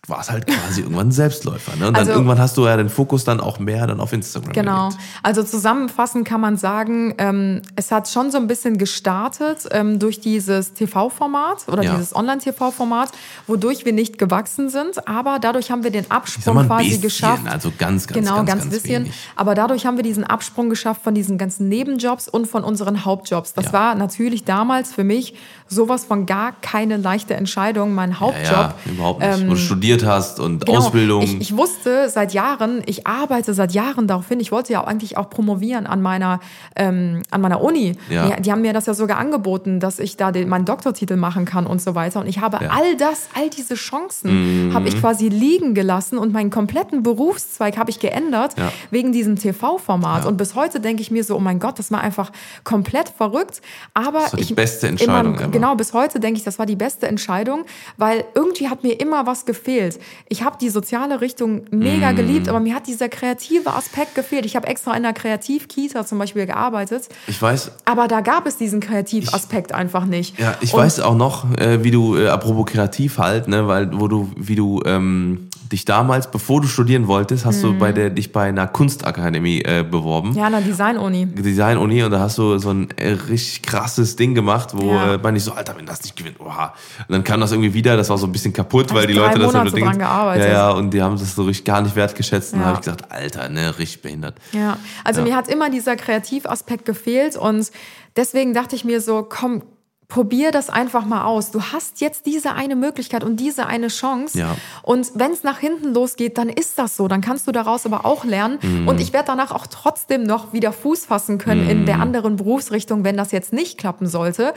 [0.08, 1.76] war es halt quasi irgendwann ein Selbstläufer.
[1.78, 1.88] Ne?
[1.88, 4.54] Und dann Also- irgendwann hast du ja den Fokus dann auch mehr dann auf Instagram
[4.54, 4.90] Genau.
[4.90, 5.02] gelegt.
[5.24, 10.20] Also zusammenfassend kann man sagen, ähm, es hat schon so ein bisschen gestartet ähm, durch
[10.20, 11.94] dieses TV-Format oder Ja.
[11.96, 13.10] dieses Online-TV-Format,
[13.48, 17.48] wodurch wir nicht gewachsen sind, aber dadurch haben wir den Absprung mal quasi bisschen, geschafft.
[17.50, 19.04] also ganz, ganz, genau, ganz, ganz, ganz bisschen.
[19.06, 19.14] wenig.
[19.36, 23.54] Aber dadurch haben wir diesen Absprung geschafft von diesen ganzen Nebenjobs und von unseren Hauptjobs.
[23.54, 23.74] Das Ja.
[23.74, 25.34] war natürlich damals für mich
[25.68, 28.52] sowas von gar keine leichte Entscheidung, mein Hauptjob.
[28.52, 29.42] Ja, überhaupt nicht.
[29.42, 29.56] ähm, du
[29.96, 30.80] studiert hast und Genau.
[30.80, 31.22] Ausbildung.
[31.24, 34.40] Ich, ich wusste seit Jahren, ich arbeite seit Jahren darauf hin.
[34.40, 36.40] Ich wollte ja auch eigentlich auch promovieren an meiner,
[36.76, 37.94] ähm, an meiner Uni.
[38.10, 38.36] Ja.
[38.36, 41.46] Die, die haben mir das ja sogar angeboten, dass ich da den, meinen Doktortitel machen
[41.46, 42.20] kann und so weiter.
[42.22, 42.70] Und ich habe Ja.
[42.72, 47.90] all das, all diese Chancen habe ich quasi liegen gelassen und meinen kompletten Berufszweig habe
[47.90, 48.72] ich geändert Ja.
[48.92, 50.26] wegen diesem TV-Format.
[50.26, 52.32] Und bis heute denke ich mir so, oh mein Gott, das war einfach
[52.64, 53.62] komplett verrückt.
[53.94, 55.52] Aber war die ich, beste Entscheidung meinem-.
[55.52, 57.66] Genau, bis heute denke ich, das war die beste Entscheidung,
[57.98, 59.85] weil irgendwie hat mir immer was gefehlt.
[60.30, 62.16] Ich habe die soziale Richtung mega Mm.
[62.16, 64.46] geliebt, aber mir hat dieser kreative Aspekt gefehlt.
[64.46, 68.58] Ich habe extra in einer Kreativkita zum Beispiel gearbeitet, ich weiß, aber da gab es
[68.58, 70.40] diesen Kreativaspekt einfach nicht.
[70.40, 73.90] ja, ich Und- weiß auch noch, äh, wie du, äh, apropos kreativ halt, ne, weil,
[74.00, 78.10] wo du, wie du ähm, dich damals, bevor du studieren wolltest, hast du bei der,
[78.10, 80.30] dich bei einer Kunstakademie äh, beworben.
[80.32, 80.36] Mhm.
[80.38, 81.26] Ja, in der Design-Uni.
[81.28, 85.14] Design-Uni und da hast du so ein äh, richtig krasses Ding gemacht, wo Ja.
[85.16, 86.74] äh, man nicht so, Alter, wenn das nicht gewinnt, oha.
[87.08, 89.40] Und dann kam das irgendwie wieder, das war so ein bisschen kaputt, weil die Leute
[89.40, 90.48] das Monate so Ding- dran gearbeitet.
[90.48, 92.54] Ja, ja, und die haben das so richtig gar nicht wertgeschätzt.
[92.54, 92.66] Und Ja.
[92.66, 94.36] da habe ich gesagt, Alter, ne, richtig behindert.
[94.52, 95.28] Ja, also Ja.
[95.28, 97.72] mir hat immer dieser Kreativaspekt gefehlt und
[98.16, 99.64] deswegen dachte ich mir so, komm,
[100.08, 101.52] probier das einfach mal aus.
[101.52, 104.38] Du hast jetzt diese eine Möglichkeit und diese eine Chance.
[104.38, 104.56] Ja.
[104.84, 107.08] Und wenn es nach hinten losgeht, dann ist das so.
[107.08, 108.60] Dann kannst du daraus aber auch lernen.
[108.62, 108.88] Mhm.
[108.88, 113.04] Und ich werde danach auch trotzdem noch wieder Fuß fassen können in der anderen Berufsrichtung,
[113.04, 114.54] wenn das jetzt nicht klappen sollte.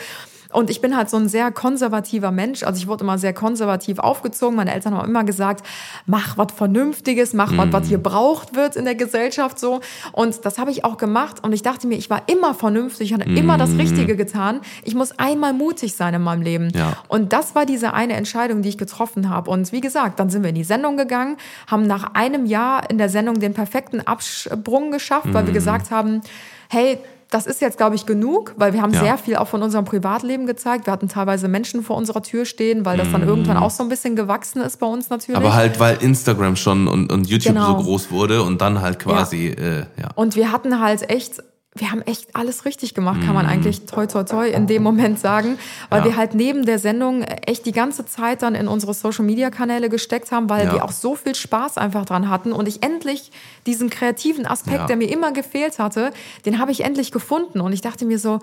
[0.53, 2.63] Und ich bin halt so ein sehr konservativer Mensch.
[2.63, 4.57] Also ich wurde immer sehr konservativ aufgezogen.
[4.57, 5.67] Meine Eltern haben immer gesagt,
[6.07, 9.81] mach was Vernünftiges, mach was, was hier braucht wird in der Gesellschaft so.
[10.13, 11.45] Und das habe ich auch gemacht.
[11.45, 14.61] Und ich dachte mir, ich war immer vernünftig, ich habe immer das Richtige getan.
[14.85, 16.71] Ich muss einmal mutig sein in meinem Leben.
[16.75, 16.97] Ja.
[17.09, 19.51] Und das war diese eine Entscheidung, die ich getroffen habe.
[19.51, 21.37] Und wie gesagt, dann sind wir in die Sendung gegangen,
[21.67, 26.23] haben nach einem Jahr in der Sendung den perfekten Absprung geschafft, weil wir gesagt haben,
[26.69, 26.99] hey,
[27.31, 29.01] das ist jetzt, glaube ich, genug, weil wir haben Ja.
[29.01, 30.87] sehr viel auch von unserem Privatleben gezeigt.
[30.87, 33.91] Wir hatten teilweise Menschen vor unserer Tür stehen, weil das dann irgendwann auch so ein
[33.91, 35.37] bisschen gewachsen ist bei uns natürlich.
[35.37, 37.79] Aber halt, weil Instagram schon und, und YouTube Genau.
[37.79, 40.09] so groß wurde und dann halt quasi, äh, ja.
[40.15, 41.43] Und wir hatten halt echt,
[41.75, 45.21] wir haben echt alles richtig gemacht, kann man eigentlich toi toi toi in dem Moment
[45.21, 45.59] sagen,
[45.91, 46.07] weil Mhm.
[46.07, 46.11] Ja.
[46.13, 49.89] wir halt neben der Sendung echt die ganze Zeit dann in unsere Social Media Kanäle
[49.89, 50.73] gesteckt haben, weil Ja.
[50.73, 53.31] wir auch so viel Spaß einfach dran hatten und ich endlich
[53.67, 54.87] diesen kreativen Aspekt, Ja.
[54.87, 56.11] der mir immer gefehlt hatte,
[56.47, 58.41] den habe ich endlich gefunden und ich dachte mir so,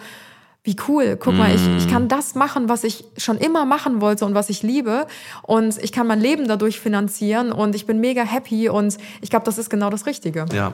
[0.66, 1.90] wie cool, guck mal, ich, ich Mhm.
[1.92, 5.06] kann das machen, was ich schon immer machen wollte und was ich liebe.
[5.44, 9.46] Und ich kann mein Leben dadurch finanzieren und ich bin mega happy und ich glaube,
[9.46, 10.46] das ist genau das Richtige.
[10.52, 10.74] Ja,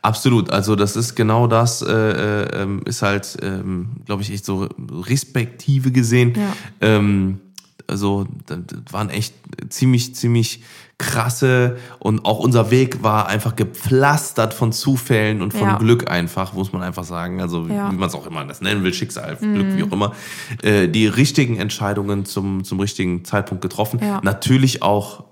[0.00, 0.48] absolut.
[0.50, 4.68] Also das ist genau das, äh, äh, ähm, ist halt, ähm, glaube ich, echt so
[4.90, 6.32] respektive gesehen.
[6.34, 6.52] Ja.
[6.80, 7.40] Ähm,
[7.86, 8.58] also das
[8.90, 9.34] waren echt
[9.68, 10.62] ziemlich, ziemlich
[10.98, 15.76] krasse und auch unser Weg war einfach gepflastert von Zufällen und von Ja.
[15.78, 17.40] Glück einfach, muss man einfach sagen.
[17.40, 17.92] Also wie, Ja.
[17.92, 20.14] wie man es auch immer das nennen will, Schicksal, Glück, wie auch immer.
[20.62, 24.00] Äh, die richtigen Entscheidungen zum, zum richtigen Zeitpunkt getroffen.
[24.02, 24.20] Ja.
[24.22, 25.24] Natürlich auch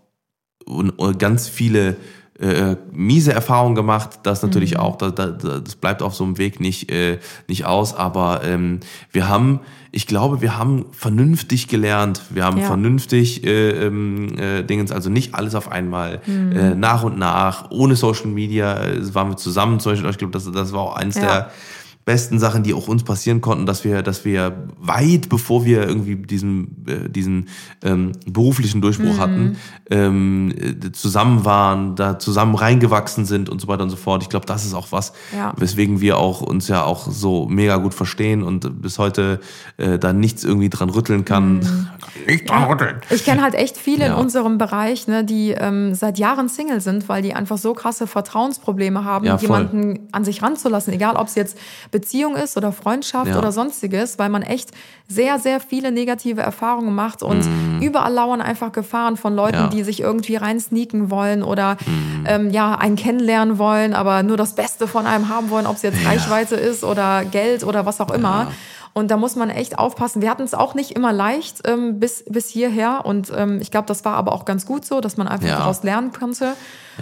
[0.67, 1.97] und, und ganz viele
[2.41, 6.37] äh, miese Erfahrungen gemacht, das natürlich auch, da, da, da- das bleibt auf so einem
[6.37, 8.81] Weg nicht, äh, nicht aus, aber ähm,
[9.13, 9.61] wir haben,
[9.93, 12.65] ich glaube, wir haben vernünftig gelernt, wir haben Ja.
[12.67, 17.95] vernünftig äh, ähm, äh, Dingens, also nicht alles auf einmal, äh, nach und nach, ohne
[17.95, 21.15] Social Media, äh, waren wir zusammen, zum Beispiel, ich glaube, das, das war auch eins
[21.15, 21.21] Ja.
[21.23, 21.51] der
[22.05, 26.17] besten Sachen, die auch uns passieren konnten, dass wir, dass wir weit bevor wir irgendwie
[26.17, 27.49] diesen, äh, diesen
[27.83, 29.57] ähm, beruflichen Durchbruch hatten,
[29.91, 34.23] ähm, äh, zusammen waren, da zusammen reingewachsen sind und so weiter und so fort.
[34.23, 35.55] Ich glaube, das ist auch was, Ja.
[35.57, 39.41] weswegen wir auch uns ja auch so mega gut verstehen und bis heute
[39.79, 41.61] äh, da nichts irgendwie dran rütteln kann.
[42.27, 43.01] Nicht dran rütteln.
[43.11, 44.15] Ich kenne halt echt viele Ja.
[44.15, 48.07] in unserem Bereich, ne, die ähm, seit Jahren Single sind, weil die einfach so krasse
[48.07, 51.57] Vertrauensprobleme haben, jemanden an sich ranzulassen, egal ob es jetzt
[51.95, 53.39] Beziehung ist oder Freundschaft Ja.
[53.39, 54.71] oder sonstiges, weil man echt
[55.09, 57.47] sehr, sehr viele negative Erfahrungen macht und
[57.81, 59.57] überall lauern einfach Gefahren von Leuten.
[59.59, 59.67] Ja.
[59.69, 61.77] Die sich irgendwie rein sneaken wollen oder
[62.27, 65.83] ähm, ja, einen kennenlernen wollen, aber nur das Beste von einem haben wollen, ob es
[65.83, 68.51] jetzt Reichweite ist oder Geld oder was auch immer.
[68.97, 70.23] Und da muss man echt aufpassen.
[70.23, 73.01] Wir hatten es auch nicht immer leicht ähm, bis, bis hierher.
[73.05, 75.59] Und ähm, ich glaube, das war aber auch ganz gut so, dass man einfach Ja.
[75.59, 76.53] daraus lernen konnte.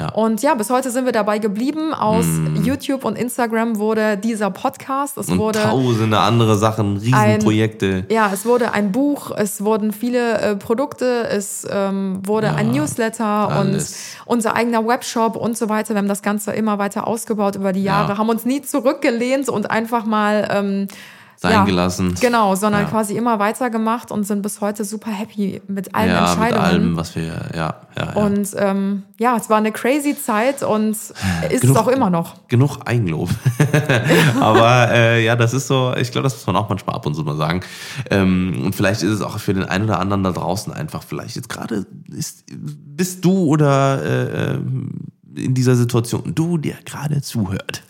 [0.00, 0.08] Ja.
[0.08, 1.92] Und ja, bis heute sind wir dabei geblieben.
[1.92, 2.24] Aus
[2.62, 5.18] YouTube und Instagram wurde dieser Podcast.
[5.18, 8.06] Es Und wurde tausende andere Sachen, Riesenprojekte.
[8.08, 13.24] ja, es wurde ein Buch, es wurden viele äh, Produkte, es ähm, wurde ein Newsletter
[13.26, 13.94] alles.
[14.24, 15.90] und unser eigener Webshop und so weiter.
[15.94, 18.18] Wir haben das Ganze immer weiter ausgebaut über die Jahre, Ja.
[18.18, 20.88] haben uns nie zurückgelehnt und einfach mal ähm,
[21.42, 22.14] Sein ja, gelassen.
[22.20, 22.88] Genau, sondern Ja.
[22.88, 26.64] quasi immer weitergemacht und sind bis heute super happy mit allen ja, mit Entscheidungen.
[26.64, 28.12] allem, was wir, ja, ja.
[28.14, 31.14] Und ähm, ja, es war eine crazy Zeit und ist
[31.52, 32.46] es Genug- auch immer noch.
[32.46, 33.28] genug Eigenlob.
[34.40, 37.14] Aber äh, ja, das ist so, ich glaube, das muss man auch manchmal ab und
[37.16, 37.60] zu mal sagen.
[38.10, 41.34] Ähm, und vielleicht ist es auch für den einen oder anderen da draußen einfach, vielleicht
[41.36, 44.90] jetzt gerade ist, bist du oder äh, ähm,
[45.34, 47.82] in dieser Situation, du, der gerade zuhört,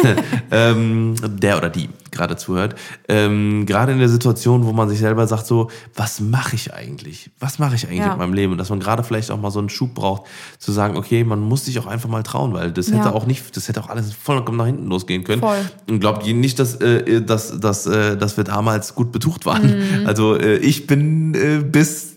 [0.50, 2.74] ähm, der oder die gerade zuhört,
[3.08, 7.30] ähm, gerade in der Situation, wo man sich selber sagt, so, was mache ich eigentlich?
[7.38, 8.08] Was mache ich eigentlich Ja.
[8.10, 8.52] mit meinem Leben?
[8.52, 10.22] Und dass man gerade vielleicht auch mal so einen Schub braucht,
[10.58, 13.12] zu sagen, okay, man muss sich auch einfach mal trauen, weil das hätte Ja.
[13.12, 15.40] auch nicht, das hätte auch alles vollkommen nach hinten losgehen können.
[15.42, 15.58] Voll.
[15.88, 20.00] Und glaubt ihr nicht, dass, äh, dass, dass, äh, dass wir damals gut betucht waren.
[20.02, 20.06] Mhm.
[20.06, 22.09] Also äh, ich bin äh, bis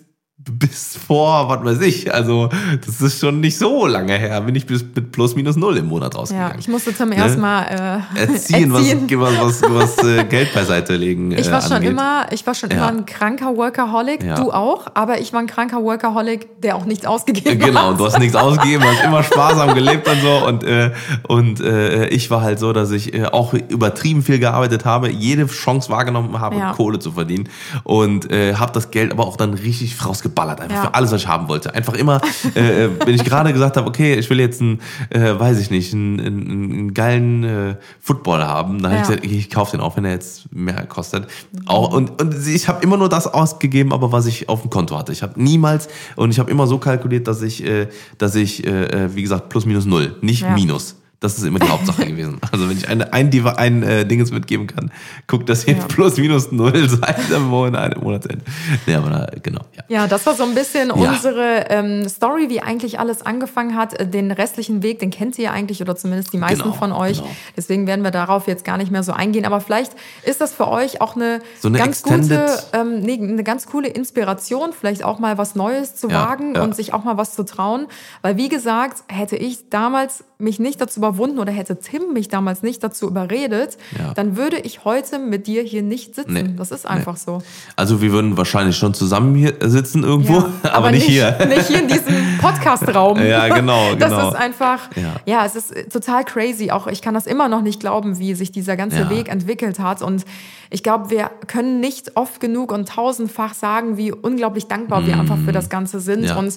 [0.51, 2.49] bis vor, was weiß ich, also
[2.85, 5.87] das ist schon nicht so lange her, bin ich bis mit plus minus null im
[5.87, 6.53] Monat rausgegangen.
[6.53, 9.07] Ja, ich musste zum ersten Mal äh, erziehen, erziehen.
[9.19, 11.91] was, was, was äh, Geld beiseite legen Ich äh, war schon angeht.
[11.91, 12.77] immer, ich war schon Ja.
[12.77, 14.35] immer ein kranker Workaholic, Ja.
[14.35, 17.99] du auch, aber ich war ein kranker Workaholic, der auch nichts ausgegeben Genau, hat.
[17.99, 20.45] du hast nichts ausgegeben, hast immer sparsam gelebt und so.
[20.45, 20.91] Und, äh,
[21.27, 25.45] und äh, ich war halt so, dass ich äh, auch übertrieben viel gearbeitet habe, jede
[25.47, 26.73] Chance wahrgenommen habe, Ja.
[26.73, 27.47] Kohle zu verdienen.
[27.83, 29.95] Und äh, habe das Geld aber auch dann richtig
[30.33, 30.81] rausgeballert, einfach Ja.
[30.83, 31.73] für alles, was ich haben wollte.
[31.73, 32.21] Einfach immer,
[32.55, 34.79] äh, wenn ich gerade gesagt habe, okay, ich will jetzt einen,
[35.09, 39.15] äh, weiß ich nicht, einen, einen, einen geilen äh, Football haben, dann habe ich Ja.
[39.15, 41.27] gesagt, ich kaufe den auch, wenn er jetzt mehr kostet.
[41.65, 44.97] Auch, und, und ich habe immer nur das ausgegeben, aber was ich auf dem Konto
[44.97, 45.11] hatte.
[45.11, 49.15] Ich habe niemals und ich habe immer so kalkuliert, dass ich, äh, dass ich, äh,
[49.15, 50.53] wie gesagt, plus minus null, nicht Ja.
[50.53, 50.95] minus.
[51.23, 52.39] Das ist immer die Hauptsache gewesen.
[52.51, 54.91] Also wenn ich eine, ein, Diva- ein äh, Dinges mitgeben kann,
[55.27, 55.85] guckt, dass ihr Ja.
[55.87, 58.43] plus minus null seid am Monat, Monatsende.
[58.85, 59.83] Nee, aber da, genau, ja.
[59.87, 63.99] Ja, das war so ein bisschen unsere ähm, Story, wie eigentlich alles angefangen hat.
[63.99, 67.19] Äh, Den restlichen Weg, den kennt ihr eigentlich oder zumindest die meisten Genau, von euch.
[67.19, 67.29] genau.
[67.55, 69.45] Deswegen werden wir darauf jetzt gar nicht mehr so eingehen.
[69.45, 69.93] Aber vielleicht
[70.25, 73.65] ist das für euch auch eine, So eine ganz extended- gute, ähm, nee, eine ganz
[73.65, 76.63] coole Inspiration, vielleicht auch mal was Neues zu Ja, wagen ja.
[76.63, 77.87] und sich auch mal was zu trauen.
[78.21, 82.63] Weil wie gesagt, hätte ich damals mich nicht dazu überwunden oder hätte Tim mich damals
[82.63, 84.13] nicht dazu überredet, Ja.
[84.13, 86.33] dann würde ich heute mit dir hier nicht sitzen.
[86.33, 87.41] Nee, Das ist einfach so.
[87.75, 91.37] Also wir würden wahrscheinlich schon zusammen hier sitzen irgendwo, Ja, aber, nicht, hier.
[91.47, 93.19] Nicht hier in diesem Podcast-Raum.
[93.23, 94.29] Ja, genau, Das genau.
[94.29, 95.15] ist einfach, Ja.
[95.25, 95.45] ja.
[95.45, 96.71] es ist äh, total crazy.
[96.71, 99.03] Auch ich kann das immer noch nicht glauben, wie sich dieser ganze.
[99.09, 100.01] Weg entwickelt hat.
[100.01, 100.23] Und
[100.69, 105.37] ich glaube, wir können nicht oft genug und tausendfach sagen, wie unglaublich dankbar wir einfach
[105.43, 106.33] für das Ganze sind.
[106.33, 106.37] Mm.
[106.37, 106.53] Und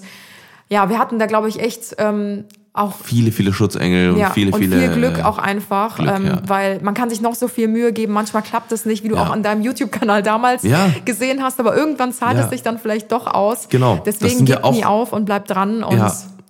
[0.69, 4.53] ja, wir hatten da, glaube ich, echt ähm, auch Viele, viele Schutzengel und ja, viele,
[4.53, 4.79] und viele.
[4.79, 6.43] viel Glück äh, auch einfach, Glück, ähm, ja.
[6.47, 9.17] weil man kann sich noch so viel Mühe geben, manchmal klappt es nicht, wie du
[9.17, 9.23] Ja.
[9.23, 10.91] auch an deinem YouTube-Kanal damals Ja.
[11.07, 12.45] gesehen hast, aber irgendwann zahlt Ja.
[12.45, 13.69] es sich dann vielleicht doch aus.
[13.71, 15.99] Genau, Deswegen ja gebt nie auf und bleibt dran und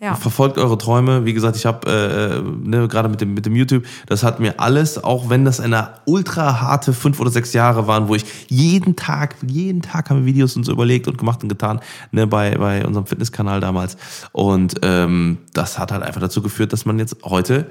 [0.07, 0.15] ja.
[0.15, 1.25] Verfolgt eure Träume.
[1.25, 4.59] Wie gesagt, ich habe äh, ne, gerade mit dem, mit dem YouTube, das hat mir
[4.61, 8.97] alles, auch wenn das eine ultra harte fünf oder sechs Jahre waren, wo ich jeden
[8.97, 11.81] Tag, jeden Tag haben wir Videos uns überlegt und gemacht und getan,
[12.13, 13.97] ne, bei, bei unserem Fitnesskanal damals.
[14.33, 17.67] Und ähm, das hat halt einfach dazu geführt, dass man jetzt heute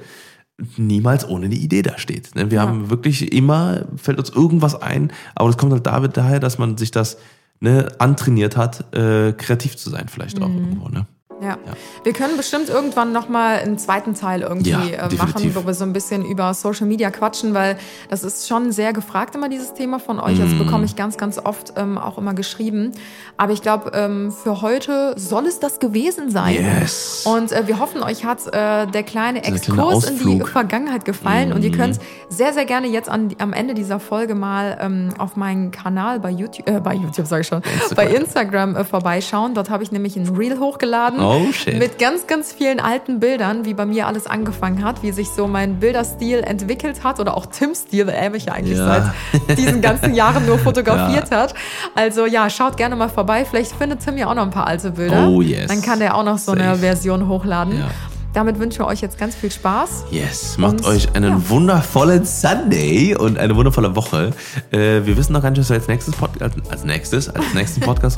[0.77, 2.33] niemals ohne eine Idee da steht.
[2.35, 2.49] Ne?
[2.51, 2.61] Wir Ja.
[2.67, 6.77] haben wirklich immer, fällt uns irgendwas ein, aber das kommt halt damit daher, dass man
[6.77, 7.17] sich das
[7.59, 10.43] ne, antrainiert hat, äh, kreativ zu sein vielleicht Mhm.
[10.45, 10.89] auch irgendwo.
[10.89, 11.05] Ne?
[11.41, 11.57] Ja.
[12.03, 15.83] Wir können bestimmt irgendwann nochmal einen zweiten Teil irgendwie Ja, äh, machen, wo wir so
[15.83, 17.77] ein bisschen über Social Media quatschen, weil
[18.09, 20.39] das ist schon sehr gefragt immer dieses Thema von euch.
[20.39, 20.59] Das Mm.
[20.59, 22.91] bekomme ich ganz, ganz oft ähm, auch immer geschrieben.
[23.35, 26.53] Aber ich glaube, ähm, für heute soll es das gewesen sein.
[26.55, 27.25] Yes.
[27.25, 30.25] Und äh, wir hoffen, euch hat äh, der kleine Exkurs in die.
[30.35, 30.45] Mhm.
[30.45, 31.51] Vergangenheit gefallen.
[31.51, 35.35] Und ihr könnt sehr, sehr gerne jetzt an, am Ende dieser Folge mal ähm, auf
[35.35, 37.61] meinen Kanal bei YouTube, äh, bei YouTube sage ich schon,
[37.95, 39.53] bei Instagram äh, vorbeischauen.
[39.53, 41.77] Dort habe ich nämlich ein Reel hochgeladen Oh, shit.
[41.79, 45.47] mit ganz, ganz vielen alten Bildern, wie bei mir alles angefangen hat, wie sich so
[45.47, 49.13] mein Bilderstil entwickelt hat oder auch Tims Stil, weil er mich ja eigentlich Ja.
[49.47, 51.53] seit diesen ganzen Jahren nur fotografiert hat.
[51.95, 53.45] Also ja, schaut gerne mal vorbei.
[53.45, 55.27] Vielleicht findet Tim ja auch noch ein paar alte Bilder.
[55.29, 55.67] Oh, yes.
[55.67, 56.77] Dann kann der auch noch so eine Safe.
[56.79, 57.77] Version hochladen.
[57.79, 57.89] Ja.
[58.33, 60.05] Damit wünschen wir euch jetzt ganz viel Spaß.
[60.11, 61.49] Yes, macht Und, euch einen ja.
[61.49, 64.31] wundervollen Sunday und eine wundervolle Woche.
[64.71, 67.79] Äh, wir wissen noch gar nicht, was wir als nächstes, Pod als, nächstes, als nächsten
[67.85, 68.17] Podcast.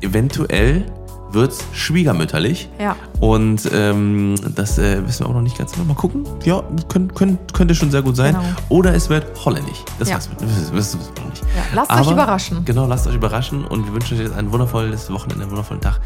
[0.00, 0.86] Eventuell
[1.32, 2.68] wird's schwiegermütterlich.
[2.80, 2.96] Ja.
[3.20, 5.84] Und ähm, das äh, wissen wir auch noch nicht ganz genau.
[5.86, 6.24] Mal gucken.
[6.44, 8.34] Ja, könnt, könnt, könnte schon sehr gut sein.
[8.34, 8.46] Genau.
[8.68, 9.84] Oder es wird holländisch.
[9.98, 10.18] Das Ja.
[10.72, 11.42] wissen wir noch nicht.
[11.42, 12.64] Ja, lasst euch überraschen.
[12.64, 16.00] Genau, lasst euch überraschen und wir wünschen euch jetzt ein wundervolles Wochenende, einen wundervollen Tag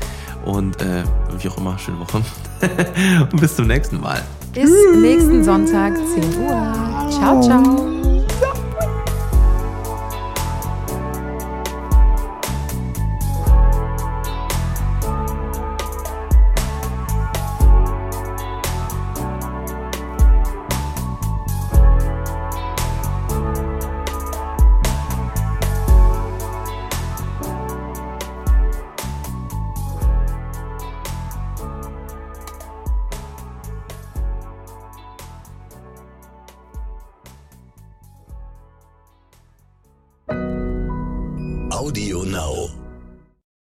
[0.45, 1.05] und äh,
[1.39, 2.23] wie auch immer, schöne Woche.
[3.31, 4.21] und bis zum nächsten Mal.
[4.53, 4.71] Bis
[5.01, 7.09] nächsten Sonntag, 10 Uhr.
[7.11, 8.22] Ciao, ciao.